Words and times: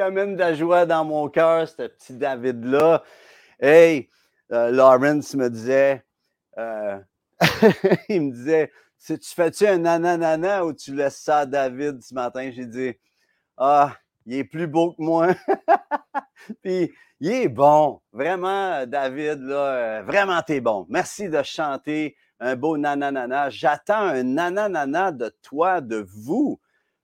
il 0.00 0.02
amène 0.02 0.34
de 0.34 0.40
la 0.40 0.54
joie 0.54 0.86
dans 0.86 1.04
mon 1.04 1.28
cœur, 1.28 1.68
ce 1.68 1.86
petit 1.86 2.16
David-là. 2.16 3.02
Hey, 3.60 4.08
euh, 4.50 4.70
Lawrence 4.70 5.34
me 5.34 5.50
disait, 5.50 6.02
euh, 6.56 6.98
il 8.08 8.22
me 8.22 8.32
disait, 8.32 8.72
tu 9.06 9.18
fais-tu 9.22 9.66
un 9.66 9.76
nananana 9.76 10.64
ou 10.64 10.72
tu 10.72 10.94
laisses 10.94 11.20
ça 11.20 11.40
à 11.40 11.46
David 11.46 12.00
ce 12.02 12.14
matin? 12.14 12.50
J'ai 12.50 12.64
dit, 12.64 12.94
ah, 13.58 13.94
il 14.24 14.36
est 14.36 14.44
plus 14.44 14.66
beau 14.66 14.92
que 14.92 15.02
moi. 15.02 15.34
Puis, 16.62 16.90
il 17.20 17.30
est 17.30 17.48
bon. 17.48 18.00
Vraiment, 18.10 18.86
David, 18.86 19.42
là, 19.42 20.00
vraiment, 20.00 20.40
t'es 20.40 20.62
bon. 20.62 20.86
Merci 20.88 21.28
de 21.28 21.42
chanter 21.42 22.16
un 22.38 22.56
beau 22.56 22.78
nananana. 22.78 23.50
J'attends 23.50 24.00
un 24.00 24.22
nananana 24.22 25.12
de 25.12 25.30
toi, 25.42 25.82
de 25.82 26.06
vous. 26.08 26.58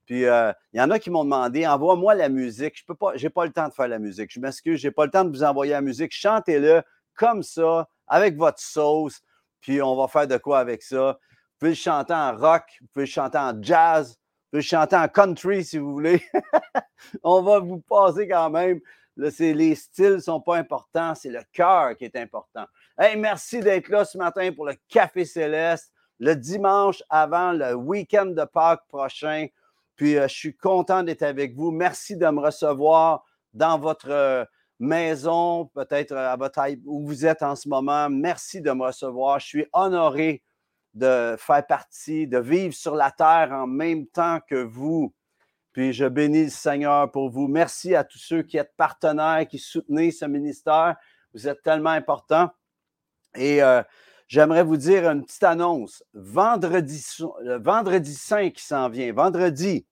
Puis 0.07 0.25
euh, 0.25 0.53
il 0.73 0.79
y 0.79 0.83
en 0.83 0.91
a 0.91 0.99
qui 0.99 1.11
m'ont 1.11 1.25
demandé 1.25 1.67
envoie-moi 1.67 2.15
la 2.15 2.29
musique. 2.29 2.79
Je 2.79 2.85
peux 2.85 2.95
pas, 2.95 3.13
j'ai 3.17 3.29
pas 3.29 3.45
le 3.45 3.53
temps 3.53 3.69
de 3.69 3.75
faire 3.75 3.89
la 3.89 3.99
musique. 3.99 4.33
Je 4.33 4.41
m'excuse, 4.41 4.81
j'ai 4.81 4.93
pas 4.93 5.05
le 5.05 5.11
temps 5.11 5.25
de 5.25 5.31
vous 5.31 5.43
envoyer 5.43 5.73
la 5.73 5.81
musique. 5.81 6.13
Chantez-le 6.13 6.83
comme 7.17 7.43
ça, 7.43 7.89
avec 8.07 8.37
votre 8.37 8.61
sauce. 8.61 9.21
Puis 9.61 9.83
on 9.83 9.97
va 9.97 10.07
faire 10.07 10.29
de 10.29 10.37
quoi 10.37 10.61
avec 10.61 10.83
ça. 10.83 11.19
Vous 11.19 11.59
pouvez 11.59 11.71
le 11.71 11.77
chanter 11.77 12.15
en 12.15 12.37
rock, 12.37 12.65
vous 12.81 12.87
pouvez 12.93 13.07
le 13.07 13.11
chanter 13.11 13.39
en 13.39 13.61
jazz, 13.61 14.11
vous 14.11 14.51
pouvez 14.51 14.63
le 14.63 14.67
chanter 14.67 14.97
en 14.97 15.09
country 15.09 15.65
si 15.65 15.79
vous 15.79 15.93
voulez. 15.93 16.23
on 17.23 17.43
va 17.43 17.59
vous 17.59 17.81
passer 17.81 18.29
quand 18.29 18.51
même. 18.51 18.81
les 19.17 19.75
styles 19.75 20.15
ne 20.15 20.19
sont 20.19 20.41
pas 20.41 20.57
importants, 20.57 21.15
c'est 21.15 21.31
le 21.31 21.43
cœur 21.53 21.97
qui 21.97 22.05
est 22.05 22.17
important. 22.17 22.67
Hey, 22.99 23.17
merci 23.17 23.61
d'être 23.61 23.89
là 23.89 24.05
ce 24.05 24.19
matin 24.19 24.53
pour 24.55 24.67
le 24.67 24.75
Café 24.89 25.25
Céleste, 25.25 25.93
le 26.21 26.35
dimanche 26.35 27.03
avant 27.11 27.53
le 27.53 27.75
week-end 27.75 28.27
de 28.27 28.45
Pâques 28.45 28.87
prochain. 28.89 29.47
Puis 29.97 30.17
euh, 30.17 30.29
je 30.29 30.35
suis 30.35 30.57
content 30.57 31.03
d'être 31.03 31.23
avec 31.23 31.55
vous. 31.55 31.71
Merci 31.71 32.17
de 32.17 32.27
me 32.27 32.41
recevoir 32.41 33.25
dans 33.53 33.79
votre 33.79 34.11
euh, 34.11 34.45
maison, 34.79 35.67
peut-être 35.75 36.13
euh, 36.13 36.33
à 36.33 36.37
votre 36.37 36.61
où 36.85 37.07
vous 37.07 37.27
êtes 37.27 37.43
en 37.43 37.57
ce 37.57 37.69
moment. 37.69 38.09
Merci 38.11 38.61
de 38.61 38.71
me 38.73 38.85
recevoir. 38.85 39.41
Je 39.41 39.47
suis 39.47 39.67
honoré 39.73 40.43
de 40.95 41.37
faire 41.39 41.67
partie, 41.67 42.27
de 42.27 42.39
vivre 42.39 42.75
sur 42.75 42.95
la 42.95 43.11
terre 43.11 43.51
en 43.53 43.67
même 43.67 44.07
temps 44.07 44.41
que 44.47 44.63
vous. 44.63 45.15
Puis 45.73 45.93
je 45.93 46.07
bénis 46.07 46.45
le 46.45 46.51
Seigneur 46.51 47.11
pour 47.11 47.31
vous. 47.31 47.49
Merci 47.49 47.95
à 47.95 48.05
tous 48.05 48.19
ceux 48.19 48.43
qui 48.43 48.57
êtes 48.57 48.75
partenaires, 48.77 49.47
qui 49.47 49.59
soutenez 49.59 50.11
ce 50.11 50.25
ministère. 50.25 50.97
Vous 51.35 51.49
êtes 51.49 51.63
tellement 51.63 51.91
importants. 51.91 52.51
Et 53.35 53.61
j'aimerais 54.29 54.63
vous 54.63 54.77
dire 54.77 55.09
une 55.09 55.25
petite 55.25 55.43
annonce. 55.43 56.03
Vendredi, 56.15 57.05
le 57.43 57.59
vendredi 57.59 58.15
5 58.15 58.53
qui 58.53 58.65
s'en 58.65 58.89
vient, 58.89 59.13
vendredi, 59.13 59.87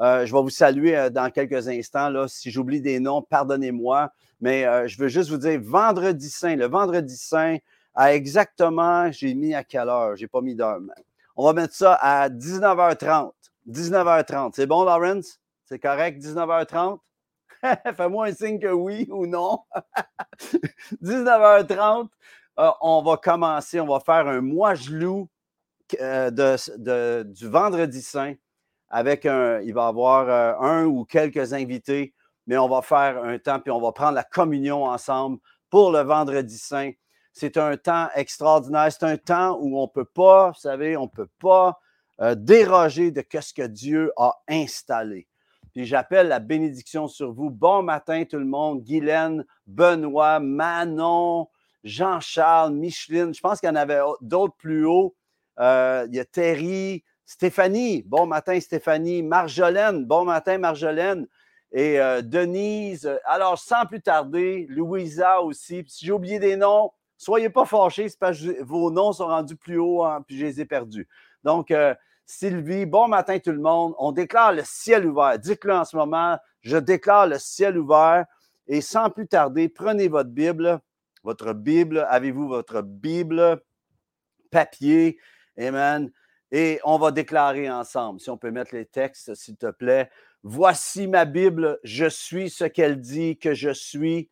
euh, 0.00 0.26
je 0.26 0.34
vais 0.34 0.42
vous 0.42 0.50
saluer 0.50 0.96
euh, 0.96 1.10
dans 1.10 1.30
quelques 1.30 1.68
instants. 1.68 2.08
Là. 2.08 2.26
Si 2.28 2.50
j'oublie 2.50 2.80
des 2.80 2.98
noms, 2.98 3.22
pardonnez-moi. 3.22 4.10
Mais 4.40 4.64
euh, 4.64 4.88
je 4.88 4.98
veux 4.98 5.08
juste 5.08 5.30
vous 5.30 5.36
dire, 5.36 5.60
vendredi 5.62 6.28
saint, 6.28 6.56
le 6.56 6.66
vendredi 6.66 7.16
saint, 7.16 7.58
à 7.94 8.14
exactement, 8.14 9.10
j'ai 9.12 9.34
mis 9.34 9.54
à 9.54 9.62
quelle 9.62 9.88
heure? 9.88 10.16
Je 10.16 10.22
n'ai 10.22 10.28
pas 10.28 10.40
mis 10.40 10.56
d'heure. 10.56 10.80
On 11.36 11.44
va 11.44 11.52
mettre 11.52 11.74
ça 11.74 11.94
à 11.94 12.28
19h30. 12.28 13.32
19h30. 13.68 14.52
C'est 14.54 14.66
bon, 14.66 14.84
Lawrence? 14.84 15.40
C'est 15.64 15.78
correct, 15.78 16.20
19h30? 16.20 16.98
Fais-moi 17.96 18.26
un 18.26 18.32
signe 18.32 18.58
que 18.58 18.68
oui 18.68 19.06
ou 19.10 19.26
non. 19.26 19.60
19h30. 21.02 22.08
Euh, 22.58 22.70
on 22.80 23.02
va 23.02 23.16
commencer, 23.16 23.80
on 23.80 23.86
va 23.86 24.00
faire 24.00 24.28
un 24.28 24.40
mois 24.40 24.74
gelou 24.74 25.28
euh, 26.00 27.24
du 27.24 27.48
vendredi 27.48 28.00
saint 28.00 28.34
avec 28.88 29.26
un, 29.26 29.60
il 29.60 29.74
va 29.74 29.86
y 29.86 29.88
avoir 29.88 30.28
euh, 30.28 30.54
un 30.60 30.84
ou 30.84 31.04
quelques 31.04 31.52
invités, 31.52 32.14
mais 32.46 32.56
on 32.56 32.68
va 32.68 32.80
faire 32.80 33.22
un 33.24 33.38
temps, 33.38 33.58
puis 33.58 33.72
on 33.72 33.80
va 33.80 33.90
prendre 33.90 34.14
la 34.14 34.22
communion 34.22 34.84
ensemble 34.84 35.38
pour 35.68 35.90
le 35.90 36.00
vendredi 36.00 36.56
saint. 36.56 36.92
C'est 37.32 37.56
un 37.56 37.76
temps 37.76 38.08
extraordinaire. 38.14 38.92
C'est 38.92 39.04
un 39.04 39.16
temps 39.16 39.58
où 39.60 39.76
on 39.76 39.82
ne 39.82 39.88
peut 39.88 40.04
pas, 40.04 40.50
vous 40.50 40.60
savez, 40.60 40.96
on 40.96 41.04
ne 41.04 41.08
peut 41.08 41.30
pas 41.40 41.80
déroger 42.36 43.10
de 43.10 43.24
ce 43.40 43.52
que 43.52 43.66
Dieu 43.66 44.12
a 44.16 44.40
installé. 44.48 45.26
Puis 45.72 45.84
j'appelle 45.84 46.28
la 46.28 46.38
bénédiction 46.38 47.08
sur 47.08 47.32
vous. 47.32 47.50
Bon 47.50 47.82
matin 47.82 48.22
tout 48.24 48.38
le 48.38 48.44
monde. 48.44 48.84
Guylaine, 48.84 49.44
Benoît, 49.66 50.38
Manon, 50.38 51.48
Jean-Charles, 51.84 52.72
Micheline. 52.72 53.34
Je 53.34 53.40
pense 53.40 53.60
qu'il 53.60 53.68
y 53.68 53.72
en 53.72 53.76
avait 53.76 54.00
d'autres 54.20 54.56
plus 54.56 54.84
haut. 54.84 55.14
Euh, 55.60 56.06
il 56.08 56.16
y 56.16 56.20
a 56.20 56.24
Terry, 56.24 57.04
Stéphanie. 57.24 58.02
Bon 58.06 58.26
matin, 58.26 58.58
Stéphanie. 58.58 59.22
Marjolaine. 59.22 60.04
Bon 60.04 60.24
matin, 60.24 60.58
Marjolaine. 60.58 61.26
Et 61.72 62.00
euh, 62.00 62.22
Denise. 62.22 63.10
Alors, 63.24 63.58
sans 63.58 63.86
plus 63.86 64.00
tarder, 64.00 64.66
Louisa 64.70 65.40
aussi. 65.42 65.84
si 65.86 66.06
j'ai 66.06 66.12
oublié 66.12 66.38
des 66.38 66.56
noms, 66.56 66.90
soyez 67.16 67.50
pas 67.50 67.64
fâchés, 67.64 68.08
c'est 68.08 68.18
parce 68.18 68.40
vos 68.40 68.90
noms 68.90 69.12
sont 69.12 69.26
rendus 69.26 69.56
plus 69.56 69.78
haut, 69.78 70.04
hein, 70.04 70.22
puis 70.26 70.38
je 70.38 70.46
les 70.46 70.60
ai 70.60 70.64
perdus. 70.64 71.08
Donc, 71.42 71.70
euh, 71.70 71.94
Sylvie, 72.26 72.86
bon 72.86 73.08
matin 73.08 73.38
tout 73.38 73.52
le 73.52 73.60
monde. 73.60 73.94
On 73.98 74.12
déclare 74.12 74.52
le 74.52 74.62
ciel 74.64 75.06
ouvert. 75.06 75.38
Dites-le 75.38 75.74
en 75.74 75.84
ce 75.84 75.96
moment. 75.96 76.38
Je 76.62 76.78
déclare 76.78 77.26
le 77.26 77.38
ciel 77.38 77.78
ouvert. 77.78 78.24
Et 78.66 78.80
sans 78.80 79.10
plus 79.10 79.26
tarder, 79.26 79.68
prenez 79.68 80.08
votre 80.08 80.30
Bible 80.30 80.80
votre 81.24 81.52
Bible? 81.54 82.06
Avez-vous 82.08 82.46
votre 82.46 82.82
Bible 82.82 83.60
papier? 84.50 85.18
Amen. 85.58 86.12
Et 86.52 86.78
on 86.84 86.98
va 86.98 87.10
déclarer 87.10 87.68
ensemble, 87.68 88.20
si 88.20 88.30
on 88.30 88.38
peut 88.38 88.52
mettre 88.52 88.76
les 88.76 88.86
textes, 88.86 89.34
s'il 89.34 89.56
te 89.56 89.70
plaît. 89.70 90.08
Voici 90.44 91.08
ma 91.08 91.24
Bible, 91.24 91.80
je 91.82 92.08
suis 92.08 92.50
ce 92.50 92.64
qu'elle 92.64 93.00
dit 93.00 93.38
que 93.38 93.54
je 93.54 93.70
suis, 93.70 94.30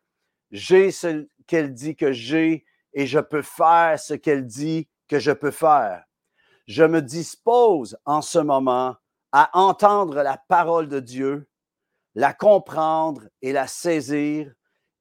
j'ai 0.51 0.91
ce 0.91 1.27
qu'elle 1.47 1.73
dit 1.73 1.97
que 1.97 2.13
j'ai, 2.13 2.65
et 2.93 3.07
je 3.07 3.19
peux 3.19 3.41
faire 3.41 3.99
ce 3.99 4.13
qu'elle 4.13 4.45
dit 4.45 4.87
que 5.07 5.19
je 5.19 5.31
peux 5.31 5.51
faire. 5.51 6.05
Je 6.67 6.83
me 6.83 7.01
dispose 7.01 7.97
en 8.05 8.21
ce 8.21 8.39
moment 8.39 8.95
à 9.31 9.49
entendre 9.53 10.21
la 10.21 10.37
parole 10.47 10.87
de 10.87 10.99
Dieu, 10.99 11.49
la 12.15 12.33
comprendre 12.33 13.23
et 13.41 13.51
la 13.51 13.67
saisir 13.67 14.53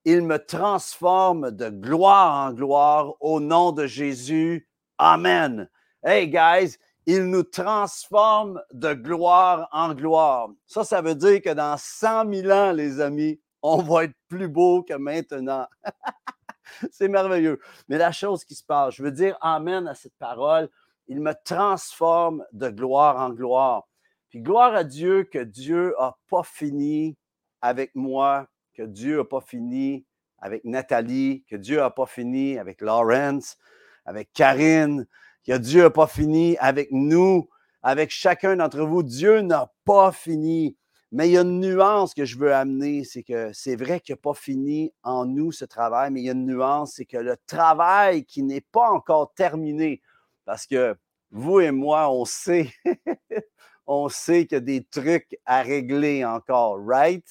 il 0.04 0.22
me 0.22 0.38
transforme 0.38 1.50
de 1.50 1.68
gloire 1.68 2.48
en 2.48 2.52
gloire 2.52 3.14
au 3.20 3.40
nom 3.40 3.72
de 3.72 3.86
Jésus. 3.86 4.68
Amen. 4.98 5.68
Hey, 6.02 6.28
guys, 6.28 6.76
il 7.06 7.24
nous 7.24 7.44
transforme 7.44 8.60
de 8.72 8.94
gloire 8.94 9.68
en 9.72 9.94
gloire. 9.94 10.48
Ça, 10.66 10.84
ça 10.84 11.02
veut 11.02 11.14
dire 11.14 11.40
que 11.42 11.52
dans 11.54 11.76
100 11.76 12.32
000 12.32 12.50
ans, 12.50 12.72
les 12.72 13.00
amis, 13.00 13.40
on 13.62 13.78
va 13.78 14.04
être 14.04 14.14
plus 14.28 14.48
beau 14.48 14.82
que 14.82 14.94
maintenant. 14.94 15.66
C'est 16.90 17.08
merveilleux. 17.08 17.60
Mais 17.88 17.98
la 17.98 18.12
chose 18.12 18.44
qui 18.44 18.54
se 18.54 18.64
passe, 18.64 18.94
je 18.94 19.02
veux 19.02 19.12
dire 19.12 19.36
Amen 19.40 19.86
à 19.86 19.94
cette 19.94 20.16
parole. 20.18 20.68
Il 21.06 21.20
me 21.20 21.34
transforme 21.44 22.44
de 22.52 22.70
gloire 22.70 23.18
en 23.18 23.30
gloire. 23.30 23.84
Puis 24.30 24.40
gloire 24.40 24.74
à 24.74 24.82
Dieu 24.82 25.24
que 25.24 25.38
Dieu 25.38 25.94
n'a 25.98 26.16
pas 26.30 26.42
fini 26.42 27.16
avec 27.60 27.94
moi 27.94 28.48
que 28.74 28.82
Dieu 28.82 29.18
n'a 29.18 29.24
pas 29.24 29.40
fini 29.40 30.04
avec 30.38 30.64
Nathalie, 30.64 31.44
que 31.48 31.56
Dieu 31.56 31.78
n'a 31.78 31.90
pas 31.90 32.06
fini 32.06 32.58
avec 32.58 32.80
Lawrence, 32.80 33.56
avec 34.04 34.32
Karine, 34.32 35.06
que 35.46 35.56
Dieu 35.56 35.82
n'a 35.84 35.90
pas 35.90 36.06
fini 36.06 36.56
avec 36.58 36.88
nous, 36.90 37.48
avec 37.82 38.10
chacun 38.10 38.56
d'entre 38.56 38.82
vous. 38.82 39.02
Dieu 39.02 39.40
n'a 39.40 39.72
pas 39.84 40.12
fini. 40.12 40.76
Mais 41.14 41.28
il 41.28 41.32
y 41.32 41.38
a 41.38 41.42
une 41.42 41.60
nuance 41.60 42.14
que 42.14 42.24
je 42.24 42.38
veux 42.38 42.54
amener, 42.54 43.04
c'est 43.04 43.22
que 43.22 43.52
c'est 43.52 43.76
vrai 43.76 44.00
qu'il 44.00 44.14
n'a 44.14 44.20
pas 44.22 44.32
fini 44.32 44.94
en 45.02 45.26
nous 45.26 45.52
ce 45.52 45.66
travail, 45.66 46.10
mais 46.10 46.22
il 46.22 46.24
y 46.24 46.30
a 46.30 46.32
une 46.32 46.46
nuance, 46.46 46.94
c'est 46.94 47.04
que 47.04 47.18
le 47.18 47.36
travail 47.46 48.24
qui 48.24 48.42
n'est 48.42 48.62
pas 48.62 48.88
encore 48.90 49.34
terminé, 49.34 50.00
parce 50.46 50.66
que 50.66 50.96
vous 51.30 51.60
et 51.60 51.70
moi, 51.70 52.10
on 52.10 52.24
sait, 52.24 52.70
on 53.86 54.08
sait 54.08 54.46
qu'il 54.46 54.56
y 54.56 54.58
a 54.58 54.60
des 54.60 54.84
trucs 54.84 55.38
à 55.44 55.60
régler 55.60 56.24
encore, 56.24 56.78
right? 56.82 57.26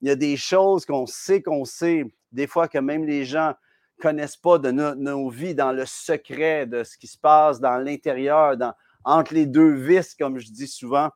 Il 0.00 0.08
y 0.08 0.10
a 0.10 0.16
des 0.16 0.36
choses 0.36 0.84
qu'on 0.84 1.06
sait 1.06 1.42
qu'on 1.42 1.64
sait, 1.64 2.04
des 2.32 2.46
fois 2.46 2.68
que 2.68 2.78
même 2.78 3.04
les 3.04 3.24
gens 3.24 3.54
ne 3.98 4.02
connaissent 4.02 4.36
pas 4.36 4.58
de 4.58 4.70
nos 4.70 5.28
vies 5.28 5.54
dans 5.54 5.72
le 5.72 5.86
secret 5.86 6.66
de 6.66 6.84
ce 6.84 6.98
qui 6.98 7.06
se 7.06 7.18
passe 7.18 7.60
dans 7.60 7.78
l'intérieur, 7.78 8.56
entre 9.04 9.34
les 9.34 9.46
deux 9.46 9.72
vis, 9.72 10.14
comme 10.14 10.38
je 10.38 10.50
dis 10.50 10.68
souvent. 10.68 11.10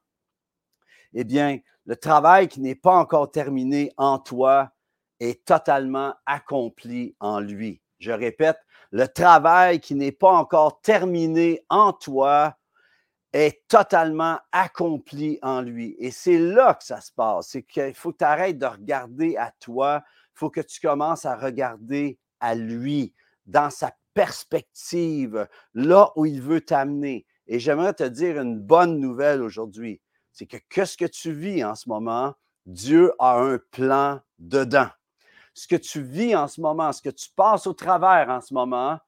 Eh 1.13 1.25
bien, 1.25 1.59
le 1.87 1.97
travail 1.97 2.49
qui 2.49 2.61
n'est 2.61 2.77
pas 2.77 2.95
encore 2.95 3.31
terminé 3.31 3.93
en 3.97 4.19
toi 4.19 4.71
est 5.19 5.45
totalement 5.45 6.15
accompli 6.25 7.17
en 7.21 7.41
lui. 7.41 7.83
Je 7.99 8.13
répète, 8.13 8.59
le 8.93 9.07
travail 9.07 9.81
qui 9.81 9.95
n'est 9.95 10.13
pas 10.13 10.33
encore 10.33 10.81
terminé 10.81 11.65
en 11.69 11.93
toi 11.93 12.57
est 13.33 13.67
totalement 13.69 14.39
accompli 14.53 15.39
en 15.43 15.61
lui. 15.61 15.95
Et 15.99 16.11
c'est 16.11 16.39
là 16.39 16.75
que 16.75 16.85
ça 16.85 17.01
se 17.01 17.13
passe. 17.13 17.49
C'est 17.49 17.63
qu'il 17.63 17.95
faut 17.95 18.13
que 18.13 18.19
tu 18.19 18.25
arrêtes 18.25 18.59
de 18.59 18.67
regarder 18.67 19.37
à 19.37 19.53
toi. 19.61 20.03
Il 20.07 20.39
faut 20.39 20.51
que 20.51 20.61
tu 20.61 20.81
commences 20.81 21.25
à 21.25 21.37
regarder 21.37 22.19
à 22.41 22.55
lui 22.55 23.15
dans 23.47 23.71
sa 23.71 23.93
perspective, 24.15 25.47
là 25.75 26.11
où 26.17 26.27
il 26.27 26.43
veut 26.43 26.61
t'amener. 26.61 27.27
Et 27.47 27.59
j'aimerais 27.59 27.95
te 27.95 28.05
dire 28.05 28.41
une 28.41 28.59
bonne 28.59 28.99
nouvelle 28.99 29.43
aujourd'hui. 29.43 30.01
C'est 30.33 30.47
que 30.47 30.57
qu'est-ce 30.69 30.97
que 30.97 31.05
tu 31.05 31.33
vis 31.33 31.65
en 31.65 31.75
ce 31.75 31.89
moment 31.89 32.35
Dieu 32.67 33.13
a 33.19 33.41
un 33.41 33.59
plan 33.71 34.21
dedans. 34.39 34.89
Ce 35.55 35.67
que 35.67 35.77
tu 35.77 36.03
vis 36.03 36.37
en 36.37 36.47
ce 36.47 36.61
moment, 36.61 36.93
ce 36.93 37.03
que 37.03 37.11
tu 37.11 37.29
passes 37.35 37.67
au 37.67 37.73
travers 37.73 38.29
en 38.29 38.41
ce 38.41 38.55
moment, 38.55 38.99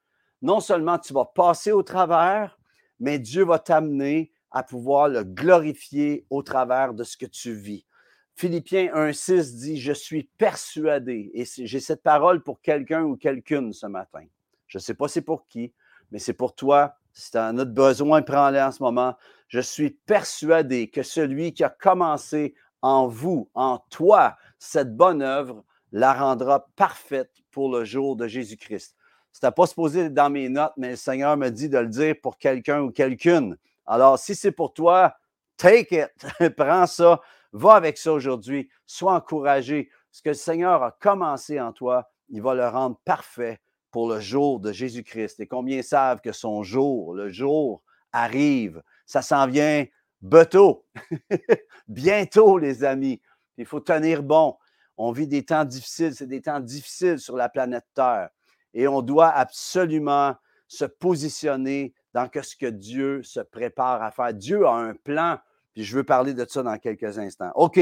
non 0.41 0.59
seulement 0.59 0.99
tu 0.99 1.13
vas 1.13 1.25
passer 1.25 1.71
au 1.71 1.83
travers, 1.83 2.57
mais 3.03 3.19
Dieu 3.19 3.43
va 3.43 3.59
t'amener 3.59 4.31
à 4.49 4.63
pouvoir 4.63 5.09
le 5.09 5.25
glorifier 5.25 6.25
au 6.29 6.41
travers 6.41 6.93
de 6.93 7.03
ce 7.03 7.17
que 7.17 7.25
tu 7.25 7.51
vis. 7.51 7.85
Philippiens 8.33 8.93
1.6 8.95 9.57
dit, 9.57 9.77
je 9.77 9.91
suis 9.91 10.23
persuadé, 10.37 11.29
et 11.33 11.43
j'ai 11.45 11.81
cette 11.81 12.01
parole 12.01 12.41
pour 12.41 12.61
quelqu'un 12.61 13.03
ou 13.03 13.17
quelqu'une 13.17 13.73
ce 13.73 13.87
matin. 13.87 14.23
Je 14.67 14.77
ne 14.77 14.81
sais 14.81 14.93
pas 14.93 15.09
c'est 15.09 15.21
pour 15.21 15.45
qui, 15.47 15.73
mais 16.11 16.19
c'est 16.19 16.33
pour 16.33 16.55
toi. 16.55 16.95
Si 17.11 17.31
tu 17.31 17.37
as 17.37 17.51
notre 17.51 17.73
besoin, 17.73 18.21
prends-le 18.21 18.61
en 18.61 18.71
ce 18.71 18.81
moment. 18.81 19.17
Je 19.49 19.59
suis 19.59 19.89
persuadé 19.89 20.89
que 20.89 21.03
celui 21.03 21.53
qui 21.53 21.65
a 21.65 21.69
commencé 21.69 22.55
en 22.81 23.07
vous, 23.07 23.49
en 23.53 23.79
toi, 23.89 24.37
cette 24.59 24.95
bonne 24.95 25.21
œuvre, 25.21 25.65
la 25.91 26.13
rendra 26.13 26.69
parfaite 26.77 27.33
pour 27.51 27.69
le 27.69 27.83
jour 27.83 28.15
de 28.15 28.27
Jésus-Christ. 28.27 28.95
C'était 29.33 29.51
pas 29.51 29.67
supposé 29.67 30.09
dans 30.09 30.29
mes 30.29 30.47
notes, 30.47 30.73
mais 30.77 30.91
le 30.91 30.95
Seigneur 30.95 31.35
me 31.35 31.49
dit 31.49 31.67
de 31.67 31.79
le 31.79 31.87
dire 31.87 32.15
pour 32.21 32.37
quelqu'un 32.37 32.81
ou 32.81 32.91
quelqu'une. 32.91 33.57
Alors, 33.85 34.17
si 34.17 34.35
c'est 34.35 34.53
pour 34.53 34.73
toi, 34.73 35.17
take 35.57 36.07
it, 36.39 36.55
prends 36.55 36.87
ça, 36.87 37.19
Va 37.53 37.75
avec 37.75 37.99
ça 37.99 38.11
aujourd'hui. 38.11 38.69
Sois 38.85 39.13
encouragé. 39.13 39.89
Ce 40.11 40.21
que 40.21 40.29
le 40.29 40.35
Seigneur 40.35 40.83
a 40.83 40.91
commencé 40.91 41.59
en 41.59 41.71
toi, 41.71 42.09
il 42.29 42.41
va 42.41 42.55
le 42.55 42.67
rendre 42.67 42.99
parfait 43.05 43.59
pour 43.91 44.09
le 44.09 44.19
jour 44.19 44.59
de 44.59 44.71
Jésus-Christ. 44.71 45.39
Et 45.39 45.47
combien 45.47 45.81
savent 45.83 46.19
que 46.19 46.31
son 46.31 46.63
jour, 46.63 47.13
le 47.13 47.29
jour 47.29 47.83
arrive, 48.11 48.81
ça 49.05 49.21
s'en 49.21 49.47
vient 49.47 49.85
bientôt, 50.21 50.85
bientôt, 51.87 52.57
les 52.57 52.83
amis. 52.83 53.21
Il 53.57 53.65
faut 53.65 53.79
tenir 53.79 54.23
bon. 54.23 54.57
On 54.97 55.11
vit 55.11 55.27
des 55.27 55.45
temps 55.45 55.65
difficiles, 55.65 56.15
c'est 56.15 56.27
des 56.27 56.41
temps 56.41 56.59
difficiles 56.59 57.19
sur 57.19 57.35
la 57.35 57.49
planète 57.49 57.85
Terre. 57.93 58.29
Et 58.73 58.87
on 58.87 59.01
doit 59.01 59.29
absolument 59.29 60.35
se 60.67 60.85
positionner 60.85 61.93
dans 62.13 62.29
ce 62.41 62.55
que 62.55 62.65
Dieu 62.65 63.23
se 63.23 63.39
prépare 63.39 64.01
à 64.01 64.11
faire. 64.11 64.33
Dieu 64.33 64.65
a 64.65 64.73
un 64.73 64.93
plan 64.93 65.37
puis 65.73 65.83
je 65.83 65.95
veux 65.95 66.03
parler 66.03 66.33
de 66.33 66.45
ça 66.47 66.63
dans 66.63 66.77
quelques 66.77 67.17
instants. 67.17 67.51
OK. 67.55 67.79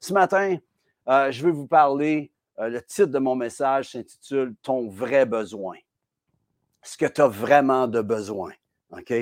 Ce 0.00 0.12
matin, 0.12 0.56
euh, 1.08 1.30
je 1.30 1.42
veux 1.42 1.50
vous 1.50 1.66
parler. 1.66 2.30
Euh, 2.58 2.68
le 2.68 2.82
titre 2.82 3.06
de 3.06 3.18
mon 3.18 3.34
message 3.34 3.92
s'intitule 3.92 4.54
Ton 4.62 4.88
vrai 4.88 5.24
besoin. 5.24 5.76
Ce 6.82 6.96
que 6.96 7.06
tu 7.06 7.20
as 7.20 7.28
vraiment 7.28 7.88
de 7.88 8.02
besoin. 8.02 8.52
OK? 8.90 9.12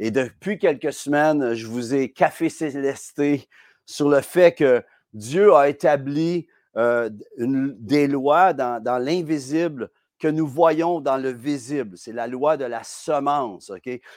Et 0.00 0.10
depuis 0.10 0.58
quelques 0.58 0.92
semaines, 0.92 1.54
je 1.54 1.66
vous 1.66 1.94
ai 1.94 2.12
café 2.12 2.48
célesté 2.48 3.48
sur 3.84 4.08
le 4.08 4.20
fait 4.20 4.54
que 4.54 4.84
Dieu 5.12 5.54
a 5.54 5.68
établi 5.68 6.46
euh, 6.76 7.10
des 7.38 8.06
lois 8.06 8.52
dans 8.52 9.02
l'invisible 9.02 9.90
que 10.18 10.28
nous 10.28 10.46
voyons 10.46 11.00
dans 11.00 11.16
le 11.16 11.30
visible. 11.30 11.96
C'est 11.96 12.12
la 12.12 12.26
loi 12.26 12.56
de 12.56 12.64
la 12.64 12.82
semence. 12.84 13.72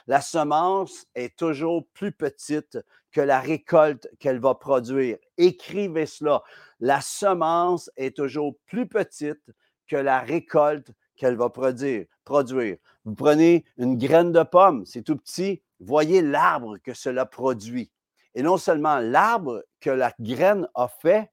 La 0.08 0.22
semence 0.22 1.06
est 1.16 1.38
toujours 1.38 1.86
plus 1.94 2.12
petite 2.12 2.78
que 3.12 3.22
la 3.22 3.40
récolte 3.40 4.10
qu'elle 4.20 4.40
va 4.40 4.56
produire. 4.56 5.18
Écrivez 5.38 6.06
cela. 6.06 6.42
La 6.80 7.02
semence 7.02 7.92
est 7.98 8.16
toujours 8.16 8.56
plus 8.66 8.88
petite 8.88 9.52
que 9.88 9.96
la 9.96 10.20
récolte 10.22 10.92
qu'elle 11.16 11.36
va 11.36 11.50
produire. 11.50 12.06
produire. 12.24 12.78
Vous 13.06 13.16
prenez 13.16 13.66
une 13.78 13.98
graine 13.98 14.32
de 14.32 14.44
pomme, 14.44 14.86
c'est 14.86 15.04
tout 15.04 15.18
petit, 15.18 15.62
voyez 15.80 16.22
l'arbre 16.22 16.78
que 16.78 16.94
cela 16.94 17.26
produit. 17.26 17.92
Et 18.34 18.44
non 18.44 18.58
seulement 18.58 19.00
l'arbre 19.00 19.64
que 19.80 19.90
la 19.90 20.14
graine 20.20 20.68
a 20.76 20.88
fait, 20.88 21.32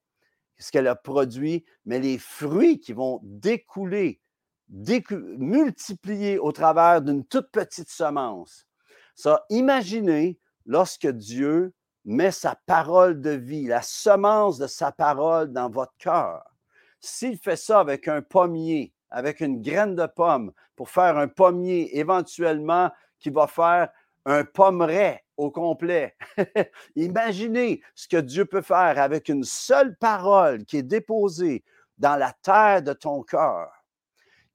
ce 0.57 0.71
qu'elle 0.71 0.87
a 0.87 0.95
produit, 0.95 1.63
mais 1.85 1.99
les 1.99 2.17
fruits 2.17 2.79
qui 2.79 2.91
vont 2.91 3.21
découler, 3.23 4.19
multiplier 4.69 6.37
au 6.37 6.51
travers 6.51 7.01
d'une 7.01 7.25
toute 7.25 7.51
petite 7.51 7.89
semence. 7.89 8.65
Ça, 9.15 9.45
imaginez 9.49 10.39
lorsque 10.65 11.07
Dieu 11.07 11.73
met 12.05 12.31
sa 12.31 12.55
parole 12.65 13.19
de 13.21 13.31
vie, 13.31 13.65
la 13.65 13.81
semence 13.81 14.57
de 14.57 14.67
sa 14.67 14.91
parole 14.91 15.51
dans 15.51 15.69
votre 15.69 15.93
cœur, 15.97 16.43
s'il 16.99 17.37
fait 17.37 17.55
ça 17.55 17.79
avec 17.79 18.07
un 18.07 18.21
pommier, 18.21 18.93
avec 19.09 19.41
une 19.41 19.61
graine 19.61 19.95
de 19.95 20.05
pomme, 20.05 20.51
pour 20.75 20.89
faire 20.89 21.17
un 21.17 21.27
pommier 21.27 21.97
éventuellement 21.97 22.91
qui 23.19 23.29
va 23.29 23.47
faire 23.47 23.89
un 24.25 24.43
pommeret 24.43 25.23
au 25.37 25.49
complet. 25.51 26.15
Imaginez 26.95 27.81
ce 27.95 28.07
que 28.07 28.17
Dieu 28.17 28.45
peut 28.45 28.61
faire 28.61 28.99
avec 28.99 29.29
une 29.29 29.43
seule 29.43 29.97
parole 29.97 30.65
qui 30.65 30.77
est 30.77 30.83
déposée 30.83 31.63
dans 31.97 32.15
la 32.15 32.33
terre 32.43 32.81
de 32.81 32.93
ton 32.93 33.23
cœur 33.23 33.78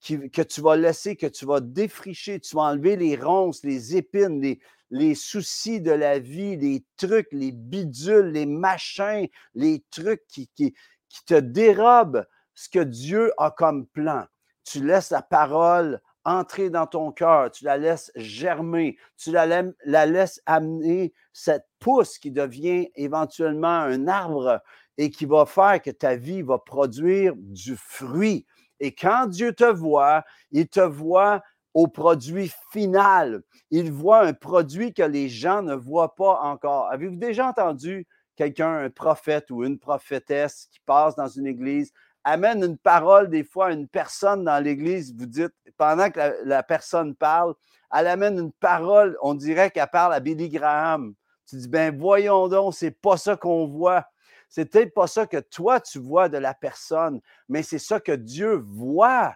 que 0.04 0.42
tu 0.42 0.60
vas 0.60 0.76
laisser, 0.76 1.16
que 1.16 1.26
tu 1.26 1.46
vas 1.46 1.60
défricher, 1.60 2.40
tu 2.40 2.56
vas 2.56 2.62
enlever 2.62 2.96
les 2.96 3.16
ronces, 3.16 3.64
les 3.64 3.96
épines, 3.96 4.40
les, 4.40 4.60
les 4.90 5.14
soucis 5.14 5.80
de 5.80 5.90
la 5.90 6.18
vie, 6.18 6.56
les 6.56 6.84
trucs, 6.96 7.28
les 7.32 7.52
bidules, 7.52 8.26
les 8.26 8.46
machins, 8.46 9.26
les 9.54 9.82
trucs 9.90 10.26
qui, 10.28 10.48
qui, 10.54 10.74
qui 11.08 11.24
te 11.24 11.34
dérobent 11.34 12.26
ce 12.54 12.68
que 12.68 12.80
Dieu 12.80 13.32
a 13.38 13.50
comme 13.50 13.86
plan. 13.86 14.24
Tu 14.64 14.84
laisses 14.84 15.10
la 15.10 15.22
parole 15.22 16.00
entrer 16.24 16.70
dans 16.70 16.86
ton 16.86 17.12
cœur, 17.12 17.50
tu 17.50 17.64
la 17.64 17.76
laisses 17.76 18.10
germer, 18.16 18.96
tu 19.16 19.30
la, 19.30 19.46
la, 19.84 20.06
laisses 20.06 20.40
amener 20.46 21.12
cette 21.32 21.66
pousse 21.78 22.18
qui 22.18 22.30
devient 22.30 22.90
éventuellement 22.94 23.68
un 23.68 24.08
arbre 24.08 24.62
et 24.96 25.10
qui 25.10 25.26
va 25.26 25.44
faire 25.44 25.82
que 25.82 25.90
ta 25.90 26.16
vie 26.16 26.42
va 26.42 26.58
produire 26.58 27.34
du 27.36 27.76
fruit. 27.76 28.46
Et 28.80 28.94
quand 28.94 29.26
Dieu 29.26 29.52
te 29.52 29.64
voit, 29.64 30.24
il 30.50 30.68
te 30.68 30.80
voit 30.80 31.42
au 31.74 31.88
produit 31.88 32.52
final. 32.72 33.42
Il 33.70 33.90
voit 33.90 34.22
un 34.22 34.32
produit 34.32 34.94
que 34.94 35.02
les 35.02 35.28
gens 35.28 35.62
ne 35.62 35.74
voient 35.74 36.14
pas 36.14 36.40
encore. 36.42 36.88
Avez-vous 36.90 37.16
déjà 37.16 37.48
entendu 37.48 38.06
quelqu'un, 38.36 38.84
un 38.84 38.90
prophète 38.90 39.50
ou 39.50 39.64
une 39.64 39.78
prophétesse 39.78 40.68
qui 40.70 40.80
passe 40.86 41.16
dans 41.16 41.28
une 41.28 41.46
église, 41.46 41.92
amène 42.24 42.64
une 42.64 42.78
parole 42.78 43.28
des 43.28 43.44
fois 43.44 43.66
à 43.66 43.72
une 43.72 43.86
personne 43.86 44.44
dans 44.44 44.62
l'église, 44.62 45.14
vous 45.16 45.26
dites, 45.26 45.52
pendant 45.76 46.10
que 46.10 46.20
la, 46.44 46.62
personne 46.62 47.14
parle, 47.14 47.54
elle 47.94 48.06
amène 48.06 48.38
une 48.38 48.52
parole, 48.52 49.16
on 49.22 49.34
dirait 49.34 49.70
qu'elle 49.70 49.88
parle 49.88 50.14
à 50.14 50.20
Billy 50.20 50.48
Graham. 50.48 51.14
Tu 51.46 51.56
dis, 51.56 51.68
ben 51.68 51.96
voyons 51.96 52.48
donc, 52.48 52.74
c'est 52.74 52.90
pas 52.90 53.16
ça 53.16 53.36
qu'on 53.36 53.66
voit. 53.66 54.06
C'est 54.54 54.66
peut-être 54.66 54.94
pas 54.94 55.08
ça 55.08 55.26
que 55.26 55.38
toi 55.38 55.80
tu 55.80 55.98
vois 55.98 56.28
de 56.28 56.38
la 56.38 56.54
personne, 56.54 57.20
mais 57.48 57.64
c'est 57.64 57.80
ça 57.80 57.98
que 57.98 58.12
Dieu 58.12 58.54
voit 58.54 59.34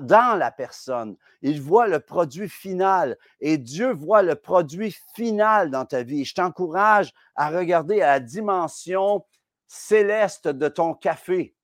dans 0.00 0.36
la 0.36 0.50
personne. 0.50 1.16
Il 1.40 1.62
voit 1.62 1.86
le 1.86 2.00
produit 2.00 2.48
final 2.48 3.16
et 3.38 3.58
Dieu 3.58 3.92
voit 3.92 4.24
le 4.24 4.34
produit 4.34 4.92
final 5.14 5.70
dans 5.70 5.84
ta 5.84 6.02
vie. 6.02 6.24
Je 6.24 6.34
t'encourage 6.34 7.12
à 7.36 7.50
regarder 7.50 7.98
la 7.98 8.18
dimension 8.18 9.24
céleste 9.68 10.48
de 10.48 10.66
ton 10.66 10.94
café, 10.94 11.54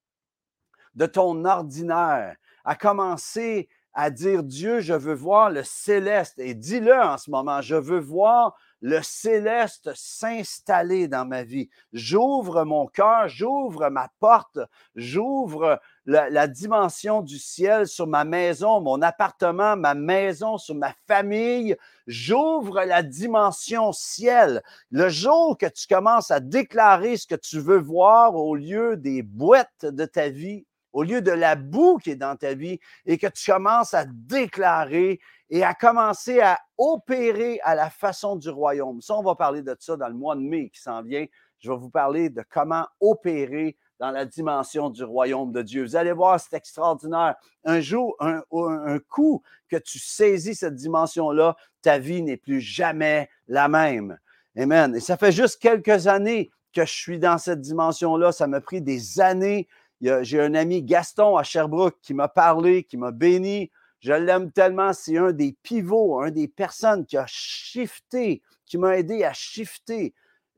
de 0.94 1.06
ton 1.06 1.44
ordinaire, 1.44 2.36
à 2.64 2.76
commencer 2.76 3.68
à 3.94 4.10
dire 4.10 4.44
Dieu, 4.44 4.78
je 4.78 4.94
veux 4.94 5.14
voir 5.14 5.50
le 5.50 5.64
céleste 5.64 6.38
et 6.38 6.54
dis-le 6.54 6.94
en 6.94 7.18
ce 7.18 7.32
moment, 7.32 7.62
je 7.62 7.74
veux 7.74 7.98
voir 7.98 8.56
le 8.86 9.02
céleste 9.02 9.90
s'installer 9.96 11.08
dans 11.08 11.24
ma 11.24 11.42
vie. 11.42 11.68
J'ouvre 11.92 12.62
mon 12.62 12.86
cœur, 12.86 13.26
j'ouvre 13.26 13.88
ma 13.88 14.08
porte, 14.20 14.60
j'ouvre 14.94 15.80
la, 16.04 16.46
dimension 16.46 17.20
du 17.20 17.36
ciel 17.36 17.88
sur 17.88 18.06
ma 18.06 18.24
maison, 18.24 18.80
mon 18.80 19.02
appartement, 19.02 19.76
ma 19.76 19.94
maison, 19.94 20.56
sur 20.56 20.76
ma 20.76 20.94
famille. 21.08 21.76
J'ouvre 22.06 22.84
la 22.84 23.02
dimension 23.02 23.90
ciel. 23.90 24.62
Le 24.92 25.08
jour 25.08 25.58
que 25.58 25.66
tu 25.66 25.88
commences 25.88 26.30
à 26.30 26.38
déclarer 26.38 27.16
ce 27.16 27.26
que 27.26 27.34
tu 27.34 27.58
veux 27.58 27.80
voir 27.80 28.36
au 28.36 28.54
lieu 28.54 28.96
des 28.96 29.22
boîtes 29.22 29.84
de 29.84 30.04
ta 30.04 30.28
vie, 30.28 30.64
au 30.92 31.02
lieu 31.02 31.22
de 31.22 31.32
la 31.32 31.56
boue 31.56 31.96
qui 31.96 32.10
est 32.10 32.14
dans 32.14 32.36
ta 32.36 32.54
vie, 32.54 32.78
et 33.04 33.18
que 33.18 33.26
tu 33.26 33.50
commences 33.50 33.94
à 33.94 34.04
déclarer 34.06 35.18
et 35.50 35.62
à 35.62 35.74
commencer 35.74 36.40
à 36.40 36.58
opérer 36.76 37.60
à 37.62 37.74
la 37.74 37.90
façon 37.90 38.36
du 38.36 38.50
royaume. 38.50 39.00
Ça, 39.00 39.14
on 39.14 39.22
va 39.22 39.34
parler 39.34 39.62
de 39.62 39.76
ça 39.78 39.96
dans 39.96 40.08
le 40.08 40.14
mois 40.14 40.34
de 40.34 40.40
mai 40.40 40.70
qui 40.70 40.80
s'en 40.80 41.02
vient. 41.02 41.26
Je 41.60 41.70
vais 41.70 41.76
vous 41.76 41.90
parler 41.90 42.30
de 42.30 42.44
comment 42.50 42.86
opérer 43.00 43.76
dans 43.98 44.10
la 44.10 44.24
dimension 44.24 44.90
du 44.90 45.04
royaume 45.04 45.52
de 45.52 45.62
Dieu. 45.62 45.84
Vous 45.84 45.96
allez 45.96 46.12
voir, 46.12 46.38
c'est 46.38 46.54
extraordinaire. 46.54 47.34
Un 47.64 47.80
jour, 47.80 48.14
un, 48.20 48.98
coup 49.08 49.42
que 49.68 49.76
tu 49.76 49.98
saisis 49.98 50.54
cette 50.54 50.74
dimension-là, 50.74 51.56
ta 51.80 51.98
vie 51.98 52.22
n'est 52.22 52.36
plus 52.36 52.60
jamais 52.60 53.28
la 53.48 53.68
même. 53.68 54.18
Amen. 54.56 54.94
Et 54.96 55.00
ça 55.00 55.16
fait 55.16 55.32
juste 55.32 55.60
quelques 55.60 56.06
années 56.06 56.50
que 56.74 56.84
je 56.84 56.92
suis 56.92 57.18
dans 57.18 57.38
cette 57.38 57.60
dimension-là. 57.60 58.32
Ça 58.32 58.46
m'a 58.46 58.60
pris 58.60 58.82
des 58.82 59.20
années. 59.20 59.66
J'ai 60.00 60.40
un 60.40 60.54
ami 60.54 60.82
Gaston 60.82 61.36
à 61.36 61.42
Sherbrooke 61.42 61.96
qui 62.02 62.12
m'a 62.12 62.28
parlé, 62.28 62.84
qui 62.84 62.98
m'a 62.98 63.12
béni. 63.12 63.70
Je 64.06 64.12
l'aime 64.12 64.52
tellement. 64.52 64.92
C'est 64.92 65.18
un 65.18 65.32
des 65.32 65.56
pivots, 65.64 66.20
un 66.20 66.30
des 66.30 66.46
personnes 66.46 67.04
qui 67.04 67.16
a 67.16 67.24
shifté, 67.26 68.40
qui 68.64 68.78
m'a 68.78 68.98
aidé 68.98 69.24
à 69.24 69.32
shifter 69.32 70.14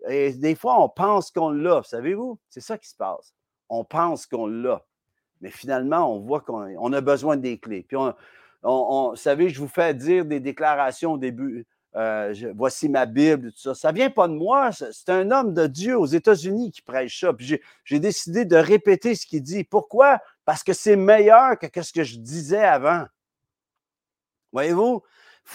Et 0.07 0.35
des 0.35 0.55
fois, 0.55 0.83
on 0.83 0.91
pense 0.91 1.31
qu'on 1.31 1.49
l'a, 1.49 1.83
savez-vous? 1.83 2.39
C'est 2.51 2.61
ça 2.61 2.77
qui 2.77 2.91
se 2.91 2.95
passe. 2.95 3.33
On 3.71 3.85
pense 3.85 4.27
qu'on 4.27 4.47
l'a. 4.47 4.85
Mais 5.41 5.51
finalement, 5.51 6.15
on 6.15 6.21
voit 6.21 6.43
qu'on 6.43 6.93
a 6.93 7.01
besoin 7.01 7.39
des 7.39 7.59
clés. 7.59 7.87
Puis, 7.89 7.97
vous 8.63 9.17
savez, 9.17 9.49
je 9.49 9.61
vous 9.61 9.69
fais 9.69 9.95
dire 9.95 10.27
des 10.27 10.41
déclarations 10.41 11.15
au 11.15 11.19
début. 11.19 11.67
Euh, 11.97 12.35
voici 12.55 12.91
ma 12.91 13.07
Bible, 13.07 13.51
tout 13.53 13.61
ça. 13.61 13.75
Ça 13.75 13.93
vient 13.93 14.11
pas 14.11 14.29
de 14.29 14.35
moi. 14.35 14.73
C'est 14.73 15.09
un 15.09 15.31
homme 15.31 15.55
de 15.55 15.67
Dieu 15.67 15.99
aux 15.99 16.05
États-Unis 16.05 16.71
qui 16.71 16.83
prêche 16.83 17.21
ça. 17.21 17.33
J'ai 17.85 17.99
décidé 17.99 18.45
de 18.45 18.57
répéter 18.57 19.15
ce 19.15 19.25
qu'il 19.25 19.43
dit. 19.43 19.65
Pourquoi? 19.65 20.21
Parce 20.45 20.63
que 20.63 20.75
c'est 20.75 20.97
meilleur 20.97 21.59
que 21.59 21.81
ce 21.81 21.95
que 21.95 22.05
je 22.05 22.19
disais 22.19 22.63
avant. 22.63 23.07
Voyez-vous? 24.53 25.03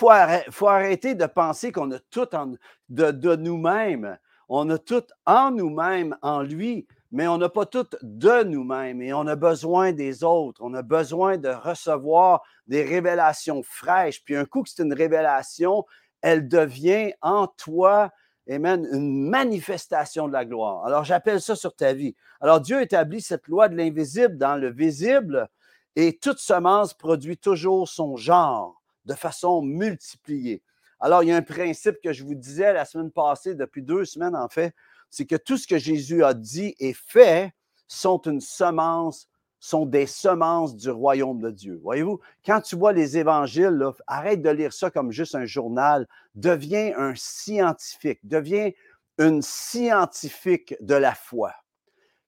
Il 0.01 0.43
faut, 0.49 0.67
arrêter 0.67 1.13
de 1.13 1.25
penser 1.25 1.71
qu'on 1.71 1.91
a 1.91 1.99
tout 2.09 2.33
en, 2.35 2.53
de, 2.89 3.11
de 3.11 3.35
nous-mêmes. 3.35 4.17
On 4.49 4.69
a 4.69 4.77
tout 4.77 5.03
en 5.25 5.51
nous-mêmes, 5.51 6.17
en 6.21 6.41
lui, 6.41 6.87
mais 7.11 7.27
on 7.27 7.37
n'a 7.37 7.49
pas 7.49 7.67
tout 7.67 7.85
de 8.01 8.43
nous-mêmes 8.43 9.01
et 9.01 9.13
on 9.13 9.27
a 9.27 9.35
besoin 9.35 9.91
des 9.91 10.23
autres. 10.23 10.61
On 10.63 10.73
a 10.73 10.81
besoin 10.81 11.37
de 11.37 11.49
recevoir 11.49 12.41
des 12.65 12.83
révélations 12.83 13.61
fraîches. 13.63 14.23
Puis 14.23 14.35
un 14.35 14.45
coup 14.45 14.63
que 14.63 14.69
c'est 14.69 14.81
une 14.81 14.93
révélation, 14.93 15.85
elle 16.21 16.47
devient 16.47 17.13
en 17.21 17.47
toi, 17.47 18.11
Amen, 18.49 18.85
une 18.91 19.29
manifestation 19.29 20.27
de 20.27 20.33
la 20.33 20.43
gloire. 20.43 20.85
Alors 20.85 21.05
j'appelle 21.05 21.39
ça 21.39 21.55
sur 21.55 21.73
ta 21.73 21.93
vie. 21.93 22.13
Alors 22.41 22.59
Dieu 22.59 22.81
établit 22.81 23.21
cette 23.21 23.47
loi 23.47 23.69
de 23.69 23.75
l'invisible 23.77 24.37
dans 24.37 24.57
le 24.57 24.69
visible 24.69 25.47
et 25.95 26.17
toute 26.17 26.39
semence 26.39 26.93
produit 26.93 27.37
toujours 27.37 27.87
son 27.87 28.17
genre 28.17 28.82
de 29.05 29.13
façon 29.13 29.61
multipliée. 29.61 30.63
Alors, 30.99 31.23
il 31.23 31.29
y 31.29 31.31
a 31.31 31.35
un 31.35 31.41
principe 31.41 31.97
que 32.01 32.13
je 32.13 32.23
vous 32.23 32.35
disais 32.35 32.71
la 32.73 32.85
semaine 32.85 33.11
passée, 33.11 33.55
depuis 33.55 33.81
deux 33.81 34.05
semaines 34.05 34.35
en 34.35 34.47
fait, 34.47 34.73
c'est 35.09 35.25
que 35.25 35.35
tout 35.35 35.57
ce 35.57 35.67
que 35.67 35.77
Jésus 35.77 36.23
a 36.23 36.33
dit 36.33 36.75
et 36.79 36.93
fait 36.93 37.53
sont 37.87 38.21
une 38.21 38.41
semence, 38.41 39.27
sont 39.59 39.85
des 39.85 40.07
semences 40.07 40.75
du 40.75 40.89
royaume 40.89 41.39
de 41.39 41.51
Dieu. 41.51 41.79
Voyez-vous, 41.83 42.19
quand 42.45 42.61
tu 42.61 42.75
vois 42.75 42.93
les 42.93 43.17
évangiles, 43.17 43.81
arrête 44.07 44.41
de 44.41 44.49
lire 44.49 44.73
ça 44.73 44.91
comme 44.91 45.11
juste 45.11 45.35
un 45.35 45.45
journal, 45.45 46.07
deviens 46.35 46.93
un 46.97 47.13
scientifique, 47.15 48.19
deviens 48.23 48.71
une 49.19 49.41
scientifique 49.41 50.75
de 50.81 50.95
la 50.95 51.13
foi 51.13 51.53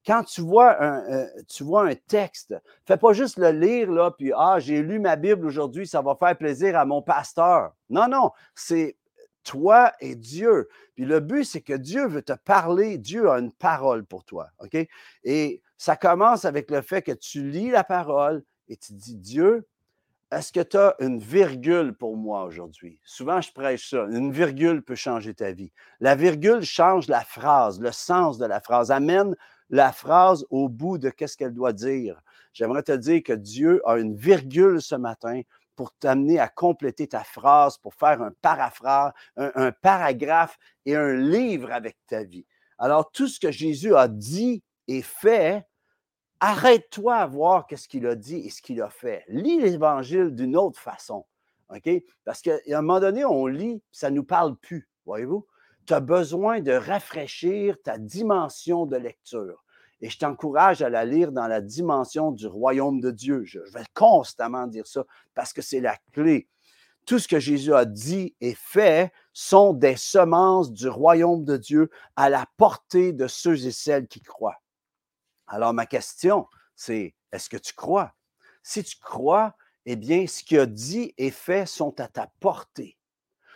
quand 0.06 0.24
tu 0.24 0.42
vois 0.42 0.82
un, 0.84 1.04
euh, 1.12 1.28
tu 1.48 1.64
vois 1.64 1.88
un 1.88 1.96
texte, 1.96 2.56
fais 2.86 2.98
pas 2.98 3.14
juste 3.14 3.38
le 3.38 3.52
lire, 3.52 3.92
là, 3.92 4.12
puis 4.12 4.32
Ah, 4.36 4.58
j'ai 4.60 4.82
lu 4.82 5.00
ma 5.00 5.16
Bible 5.16 5.46
aujourd'hui, 5.46 5.88
ça 5.88 6.02
va 6.02 6.16
faire 6.16 6.38
plaisir 6.38 6.78
à 6.78 6.86
mon 6.86 7.02
pasteur. 7.02 7.74
Non, 7.90 8.08
non, 8.08 8.32
c'est 8.54 8.98
toi 9.44 9.94
et 10.00 10.16
Dieu. 10.16 10.68
Puis 10.96 11.06
le 11.06 11.20
but, 11.20 11.46
c'est 11.46 11.62
que 11.62 11.74
Dieu 11.74 12.08
veut 12.08 12.22
te 12.22 12.34
parler. 12.34 12.98
Dieu 12.98 13.30
a 13.30 13.40
une 13.40 13.52
parole 13.52 14.06
pour 14.06 14.26
toi. 14.26 14.50
OK? 14.60 14.78
Et 15.24 15.62
ça 15.78 15.96
commence 15.96 16.46
avec 16.46 16.72
le 16.72 16.82
fait 16.82 17.02
que 17.02 17.12
tu 17.12 17.50
lis 17.50 17.70
la 17.70 17.84
parole 17.84 18.44
et 18.68 18.78
tu 18.78 18.94
dis 18.94 19.16
Dieu, 19.16 19.68
est-ce 20.32 20.52
que 20.52 20.62
tu 20.62 20.78
as 20.78 20.96
une 21.00 21.20
virgule 21.20 21.94
pour 21.94 22.18
moi 22.18 22.44
aujourd'hui? 22.44 23.00
Souvent, 23.06 23.42
je 23.42 23.52
prêche 23.52 23.92
ça. 23.92 24.06
Une 24.10 24.32
virgule 24.32 24.82
peut 24.82 24.96
changer 24.96 25.34
ta 25.34 25.52
vie. 25.52 25.72
La 26.00 26.16
virgule 26.16 26.64
change 26.64 27.08
la 27.08 27.22
phrase, 27.22 27.80
le 27.80 27.92
sens 27.92 28.38
de 28.38 28.46
la 28.46 28.60
phrase, 28.60 28.90
amène 28.92 29.36
la 29.70 29.92
phrase 29.92 30.46
au 30.50 30.70
bout 30.70 30.98
de 30.98 31.10
qu'est-ce 31.10 31.38
qu'elle 31.38 31.54
doit 31.54 31.74
dire. 31.74 32.22
J'aimerais 32.54 32.84
te 32.84 32.92
dire 32.92 33.24
que 33.24 33.34
Dieu 33.34 33.82
a 33.86 33.98
une 33.98 34.16
virgule 34.16 34.82
ce 34.82 34.96
matin 34.96 35.42
pour 35.76 35.92
t'amener 35.94 36.40
à 36.40 36.48
compléter 36.48 37.08
ta 37.08 37.24
phrase, 37.24 37.78
pour 37.78 37.94
faire 37.94 38.22
un 38.22 38.32
paraphrase, 38.42 39.12
un, 39.36 39.72
paragraphe 39.72 40.58
et 40.86 40.96
un 40.96 41.14
livre 41.16 41.72
avec 41.72 41.98
ta 42.08 42.24
vie. 42.24 42.46
Alors, 42.78 43.12
tout 43.12 43.28
ce 43.28 43.40
que 43.40 43.52
Jésus 43.52 43.96
a 43.96 44.08
dit 44.08 44.64
et 44.88 45.02
fait, 45.02 45.66
arrête-toi 46.40 47.16
à 47.16 47.26
voir 47.26 47.68
qu'est-ce 47.68 47.88
qu'il 47.88 48.08
a 48.08 48.16
dit 48.16 48.38
et 48.38 48.50
ce 48.50 48.62
qu'il 48.62 48.82
a 48.82 48.90
fait. 48.90 49.26
Lis 49.28 49.60
l'Évangile 49.60 50.34
d'une 50.34 50.56
autre 50.56 50.80
façon. 50.80 51.26
Parce 52.24 52.42
qu'à 52.42 52.58
un 52.70 52.82
moment 52.82 53.00
donné, 53.00 53.26
on 53.26 53.48
lit, 53.48 53.82
ça 53.92 54.10
ne 54.10 54.18
nous 54.18 54.24
parle 54.24 54.56
plus, 54.56 54.88
voyez-vous? 55.06 55.46
Tu 55.86 55.94
as 55.94 56.00
besoin 56.00 56.62
de 56.62 56.72
rafraîchir 56.72 57.78
ta 57.84 57.98
dimension 57.98 58.86
de 58.86 58.98
lecture. 58.98 59.64
Et 60.02 60.10
je 60.10 60.18
t'encourage 60.18 60.82
à 60.82 60.90
la 60.90 61.06
lire 61.06 61.32
dans 61.32 61.48
la 61.48 61.62
dimension 61.62 62.32
du 62.32 62.48
royaume 62.48 63.00
de 63.00 63.12
Dieu. 63.12 63.44
Je 63.46 63.60
vais 63.60 63.86
constamment 63.94 64.68
dire 64.68 64.88
ça 64.88 65.06
parce 65.34 65.54
que 65.54 65.62
c'est 65.62 65.80
la 65.80 65.98
clé. 66.12 66.48
Tout 67.06 67.20
ce 67.20 67.28
que 67.28 67.40
Jésus 67.40 67.74
a 67.74 67.86
dit 67.86 68.36
et 68.42 68.56
fait 68.56 69.14
sont 69.32 69.74
des 69.74 69.96
semences 69.96 70.72
du 70.72 70.90
royaume 70.90 71.46
de 71.46 71.56
Dieu 71.56 71.90
à 72.16 72.30
la 72.30 72.46
portée 72.58 73.14
de 73.14 73.28
ceux 73.28 73.66
et 73.66 73.72
celles 73.72 74.08
qui 74.08 74.22
croient. 74.22 74.62
Alors 75.48 75.74
ma 75.74 75.86
question, 75.86 76.48
c'est 76.76 77.16
est-ce 77.32 77.50
que 77.50 77.58
tu 77.58 77.74
crois? 77.74 78.14
Si 78.64 78.84
tu 78.84 78.98
crois, 78.98 79.56
eh 79.86 79.96
bien, 79.96 80.26
ce 80.26 80.44
qu'il 80.44 80.60
a 80.60 80.66
dit 80.66 81.14
et 81.18 81.30
fait 81.30 81.68
sont 81.68 82.00
à 82.00 82.08
ta 82.08 82.28
portée 82.40 82.98